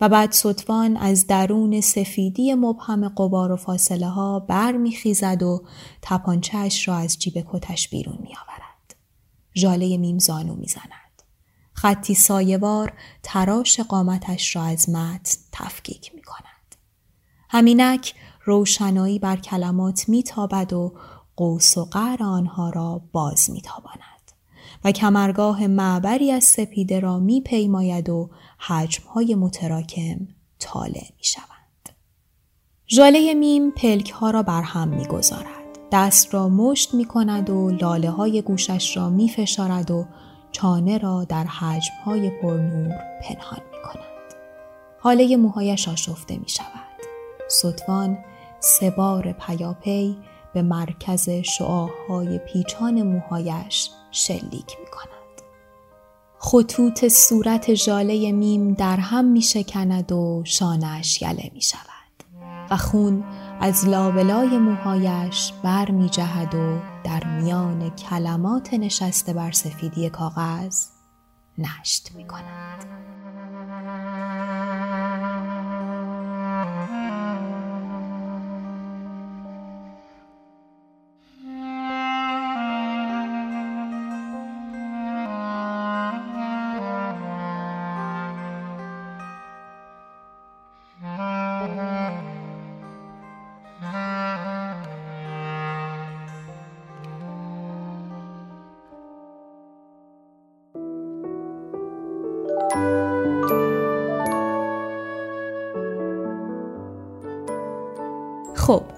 و 0.00 0.08
بعد 0.08 0.32
صدفان 0.32 0.96
از 0.96 1.26
درون 1.26 1.80
سفیدی 1.80 2.54
مبهم 2.54 3.08
قبار 3.08 3.52
و 3.52 3.56
فاصله 3.56 4.08
ها 4.08 4.40
بر 4.40 4.72
میخیزد 4.72 5.42
و 5.42 5.64
تپانچهش 6.02 6.88
را 6.88 6.96
از 6.96 7.18
جیب 7.18 7.44
کتش 7.52 7.88
بیرون 7.88 8.18
میآورد. 8.20 8.94
ژاله 9.56 9.96
میم 9.96 10.18
زانو 10.18 10.54
می‌زند. 10.54 11.22
خطی 11.72 12.14
سایوار 12.14 12.92
تراش 13.22 13.80
قامتش 13.80 14.56
را 14.56 14.62
از 14.62 14.88
متن 14.88 15.38
تفکیک 15.52 16.14
می 16.14 16.22
کند. 16.22 16.44
همینک 17.48 18.14
روشنایی 18.44 19.18
بر 19.18 19.36
کلمات 19.36 20.08
میتابد 20.08 20.72
و 20.72 20.92
قوس 21.36 21.78
و 21.78 21.84
قر 21.84 22.22
آنها 22.22 22.70
را 22.70 23.02
باز 23.12 23.50
میتاباند 23.50 24.04
و 24.84 24.92
کمرگاه 24.92 25.66
معبری 25.66 26.30
از 26.30 26.44
سپیده 26.44 27.00
را 27.00 27.18
میپیماید 27.18 28.08
و 28.08 28.30
حجمهای 28.58 29.34
متراکم 29.34 30.28
طالع 30.58 31.04
می‌شوند 31.16 31.88
ژاله 32.88 33.34
میم 33.34 33.70
پلک 33.70 34.10
ها 34.10 34.30
را 34.30 34.42
بر 34.42 34.62
هم 34.62 34.88
می‌گذارد 34.88 35.78
دست 35.92 36.34
را 36.34 36.48
مشت 36.48 36.94
می 36.94 37.04
کند 37.04 37.50
و 37.50 37.70
لاله 37.70 38.10
های 38.10 38.42
گوشش 38.42 38.96
را 38.96 39.10
می 39.10 39.28
فشارد 39.28 39.90
و 39.90 40.06
چانه 40.52 40.98
را 40.98 41.24
در 41.24 41.44
حجم 41.44 41.92
های 42.04 42.30
پرنور 42.30 42.94
پنهان 43.22 43.60
می 43.72 43.82
کند. 43.84 44.34
حاله 45.00 45.36
موهایش 45.36 45.88
آشفته 45.88 46.36
می 46.36 46.48
شود. 46.48 46.94
سه 48.60 48.90
پیاپی 49.32 50.16
به 50.54 50.62
مرکز 50.62 51.30
شعاهای 51.30 52.38
پیچان 52.38 53.02
موهایش 53.02 53.90
شلیک 54.10 54.76
می 54.80 54.86
کند. 54.92 55.14
خطوط 56.38 57.08
صورت 57.08 57.70
جاله 57.70 58.32
میم 58.32 58.74
در 58.74 58.96
هم 58.96 59.24
می 59.24 59.42
شکند 59.42 60.12
و 60.12 60.42
شانش 60.44 61.22
یله 61.22 61.50
می 61.54 61.62
شود 61.62 61.84
و 62.70 62.76
خون 62.76 63.24
از 63.60 63.88
لابلای 63.88 64.58
موهایش 64.58 65.52
بر 65.62 65.90
می 65.90 66.08
جهد 66.08 66.54
و 66.54 66.78
در 67.04 67.24
میان 67.24 67.90
کلمات 67.90 68.74
نشسته 68.74 69.32
بر 69.32 69.52
سفیدی 69.52 70.10
کاغذ 70.10 70.86
نشت 71.58 72.10
می 72.16 72.26
کند. 72.26 72.84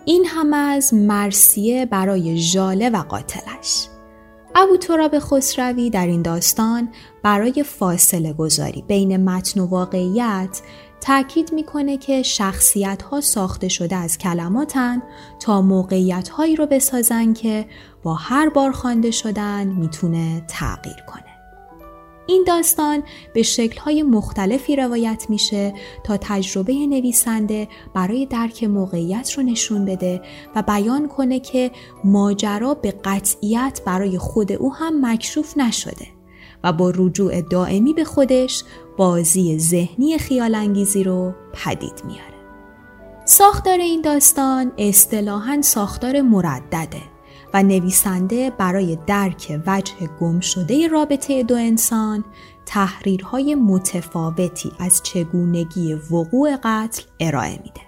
این 0.09 0.27
هم 0.27 0.53
از 0.53 0.95
مرسیه 0.95 1.87
برای 1.87 2.37
ژاله 2.37 2.91
و 2.91 2.97
قاتلش 2.97 3.89
ابو 4.55 4.77
تراب 4.77 5.19
خسروی 5.19 5.91
در 5.91 6.07
این 6.07 6.23
داستان 6.23 6.89
برای 7.23 7.63
فاصله 7.63 8.33
گذاری 8.33 8.85
بین 8.89 9.17
متن 9.17 9.61
و 9.61 9.67
واقعیت 9.67 10.61
تاکید 11.01 11.53
می‌کنه 11.53 11.97
که 11.97 12.23
شخصیت 12.23 13.03
ها 13.03 13.21
ساخته 13.21 13.69
شده 13.69 13.97
از 13.97 14.19
کلماتن 14.19 15.03
تا 15.41 15.63
موقعیت 15.63 16.29
هایی 16.29 16.57
رو 16.57 16.67
بسازن 16.67 17.33
که 17.33 17.67
با 18.03 18.15
هر 18.15 18.49
بار 18.49 18.73
خوانده 18.73 19.11
شدن 19.11 19.67
می‌تونه 19.67 20.45
تغییر 20.49 21.03
کنه. 21.07 21.16
این 22.27 22.45
داستان 22.47 23.03
به 23.35 23.43
شکلهای 23.43 24.03
مختلفی 24.03 24.77
روایت 24.77 25.27
میشه 25.29 25.75
تا 26.05 26.17
تجربه 26.17 26.73
نویسنده 26.73 27.69
برای 27.95 28.27
درک 28.27 28.65
موقعیت 28.65 29.33
رو 29.33 29.43
نشون 29.43 29.85
بده 29.85 30.23
و 30.55 30.63
بیان 30.63 31.09
کنه 31.09 31.41
که 31.41 31.71
ماجرا 32.05 32.75
به 32.75 32.95
قطعیت 33.05 33.81
برای 33.87 34.19
خود 34.19 34.53
او 34.53 34.75
هم 34.75 35.13
مکشوف 35.13 35.59
نشده 35.59 36.07
و 36.65 36.73
با 36.73 36.93
رجوع 36.97 37.41
دائمی 37.41 37.93
به 37.93 38.05
خودش 38.05 38.65
بازی 38.97 39.59
ذهنی 39.59 40.19
خیال 40.19 40.55
انگیزی 40.55 41.05
رو 41.05 41.33
پدید 41.53 42.03
میاره. 42.07 42.37
ساختار 43.25 43.79
این 43.79 44.01
داستان 44.01 44.73
اصطلاحاً 44.79 45.63
ساختار 45.63 46.21
مردده 46.21 47.16
نویسنده 47.63 48.51
برای 48.51 48.99
درک 49.07 49.61
وجه 49.67 49.95
گم 50.21 50.41
شده 50.41 50.89
رابطه 50.89 51.43
دو 51.43 51.55
انسان 51.55 52.25
تحریرهای 52.67 53.55
متفاوتی 53.55 54.73
از 54.79 55.03
چگونگی 55.03 55.95
وقوع 55.95 56.57
قتل 56.63 57.03
ارائه 57.21 57.61
میده. 57.65 57.81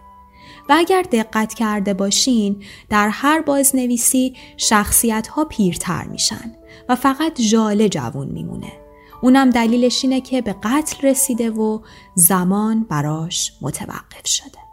و 0.69 0.75
اگر 0.79 1.03
دقت 1.03 1.55
کرده 1.55 1.95
باشین 1.95 2.62
در 2.89 3.09
هر 3.09 3.41
بازنویسی 3.41 4.35
شخصیت 4.57 5.27
ها 5.27 5.45
پیرتر 5.45 6.05
میشن 6.05 6.55
و 6.89 6.97
فقط 6.97 7.41
جاله 7.41 7.89
جوون 7.89 8.29
میمونه. 8.29 8.73
اونم 9.23 9.51
دلیلش 9.51 10.05
اینه 10.05 10.21
که 10.21 10.43
به 10.43 10.57
قتل 10.62 11.09
رسیده 11.09 11.51
و 11.51 11.81
زمان 12.14 12.87
براش 12.91 13.53
متوقف 13.61 14.27
شده. 14.27 14.68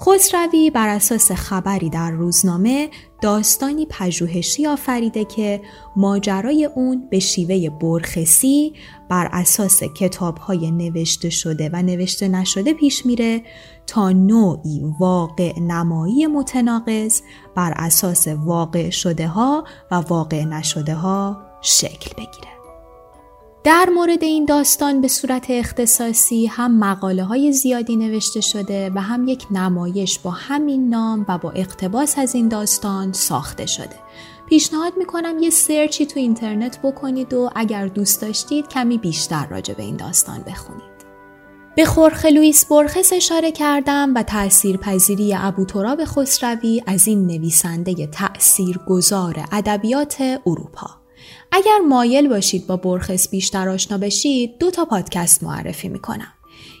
خسروی 0.00 0.70
بر 0.70 0.88
اساس 0.88 1.32
خبری 1.32 1.90
در 1.90 2.10
روزنامه 2.10 2.90
داستانی 3.22 3.86
پژوهشی 3.90 4.66
آفریده 4.66 5.24
که 5.24 5.60
ماجرای 5.96 6.64
اون 6.74 7.08
به 7.10 7.18
شیوه 7.18 7.70
برخسی 7.70 8.72
بر 9.08 9.28
اساس 9.32 9.82
کتابهای 9.82 10.70
نوشته 10.70 11.30
شده 11.30 11.70
و 11.72 11.82
نوشته 11.82 12.28
نشده 12.28 12.74
پیش 12.74 13.06
میره 13.06 13.42
تا 13.86 14.10
نوعی 14.10 14.82
واقع 15.00 15.60
نمایی 15.60 16.26
متناقض 16.26 17.20
بر 17.54 17.72
اساس 17.76 18.28
واقع 18.28 18.90
شده 18.90 19.28
ها 19.28 19.64
و 19.90 19.94
واقع 19.94 20.44
نشده 20.44 20.94
ها 20.94 21.42
شکل 21.62 22.10
بگیره. 22.16 22.53
در 23.64 23.88
مورد 23.94 24.24
این 24.24 24.44
داستان 24.44 25.00
به 25.00 25.08
صورت 25.08 25.46
اختصاصی 25.50 26.46
هم 26.46 26.78
مقاله 26.78 27.24
های 27.24 27.52
زیادی 27.52 27.96
نوشته 27.96 28.40
شده 28.40 28.90
و 28.94 29.00
هم 29.00 29.28
یک 29.28 29.46
نمایش 29.50 30.18
با 30.18 30.30
همین 30.30 30.88
نام 30.88 31.26
و 31.28 31.38
با 31.38 31.50
اقتباس 31.50 32.18
از 32.18 32.34
این 32.34 32.48
داستان 32.48 33.12
ساخته 33.12 33.66
شده. 33.66 33.96
پیشنهاد 34.46 34.92
می‌کنم 34.96 35.38
یه 35.38 35.50
سرچی 35.50 36.06
تو 36.06 36.20
اینترنت 36.20 36.82
بکنید 36.82 37.34
و 37.34 37.50
اگر 37.54 37.86
دوست 37.86 38.22
داشتید 38.22 38.68
کمی 38.68 38.98
بیشتر 38.98 39.46
راجع 39.46 39.74
به 39.74 39.82
این 39.82 39.96
داستان 39.96 40.42
بخونید. 40.46 40.94
به 41.76 41.84
خورخ 41.84 42.24
لوئیس 42.24 42.66
برخس 42.66 43.12
اشاره 43.12 43.52
کردم 43.52 44.12
و 44.16 44.22
تأثیر 44.22 44.76
پذیری 44.76 45.34
ابو 45.36 45.64
تراب 45.64 46.04
خسروی 46.04 46.82
از 46.86 47.08
این 47.08 47.26
نویسنده 47.26 48.06
تأثیر 48.06 48.78
گذار 48.88 49.44
ادبیات 49.52 50.40
اروپا. 50.46 51.03
اگر 51.56 51.78
مایل 51.88 52.28
باشید 52.28 52.66
با 52.66 52.76
برخس 52.76 53.28
بیشتر 53.28 53.68
آشنا 53.68 53.98
بشید 53.98 54.58
دو 54.58 54.70
تا 54.70 54.84
پادکست 54.84 55.42
معرفی 55.42 55.88
می‌کنم. 55.88 56.32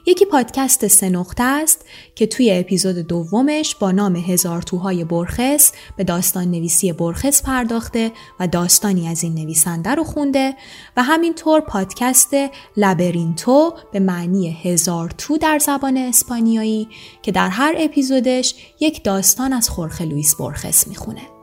یکی 0.06 0.24
پادکست 0.24 0.86
سه 0.86 1.08
نقطه 1.08 1.42
است 1.42 1.84
که 2.14 2.26
توی 2.26 2.52
اپیزود 2.52 2.96
دومش 2.96 3.74
با 3.74 3.90
نام 3.90 4.16
هزار 4.16 4.62
توهای 4.62 5.04
برخس 5.04 5.72
به 5.96 6.04
داستان 6.04 6.50
نویسی 6.50 6.92
برخس 6.92 7.42
پرداخته 7.42 8.12
و 8.40 8.48
داستانی 8.48 9.08
از 9.08 9.22
این 9.22 9.34
نویسنده 9.34 9.90
رو 9.90 10.04
خونده 10.04 10.54
و 10.96 11.02
همینطور 11.02 11.60
پادکست 11.60 12.34
لبرینتو 12.76 13.74
به 13.92 14.00
معنی 14.00 14.50
هزار 14.62 15.10
تو 15.10 15.38
در 15.38 15.58
زبان 15.58 15.96
اسپانیایی 15.96 16.88
که 17.22 17.32
در 17.32 17.48
هر 17.48 17.74
اپیزودش 17.78 18.54
یک 18.80 19.04
داستان 19.04 19.52
از 19.52 19.68
خورخ 19.68 20.00
لوئیس 20.00 20.34
برخس 20.36 20.88
می‌خونه. 20.88 21.33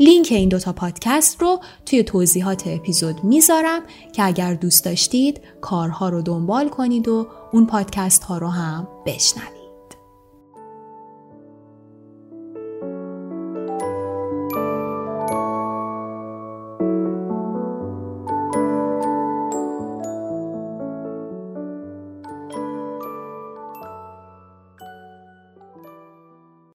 لینک 0.00 0.28
این 0.30 0.48
دوتا 0.48 0.72
پادکست 0.72 1.42
رو 1.42 1.60
توی 1.86 2.02
توضیحات 2.02 2.62
اپیزود 2.66 3.24
می‌ذارم 3.24 3.82
که 4.12 4.26
اگر 4.26 4.54
دوست 4.54 4.84
داشتید 4.84 5.40
کارها 5.60 6.08
رو 6.08 6.22
دنبال 6.22 6.68
کنید 6.68 7.08
و 7.08 7.26
اون 7.52 7.66
پادکست 7.66 8.24
ها 8.24 8.38
رو 8.38 8.48
هم 8.48 8.88
بشنوید. 9.06 9.59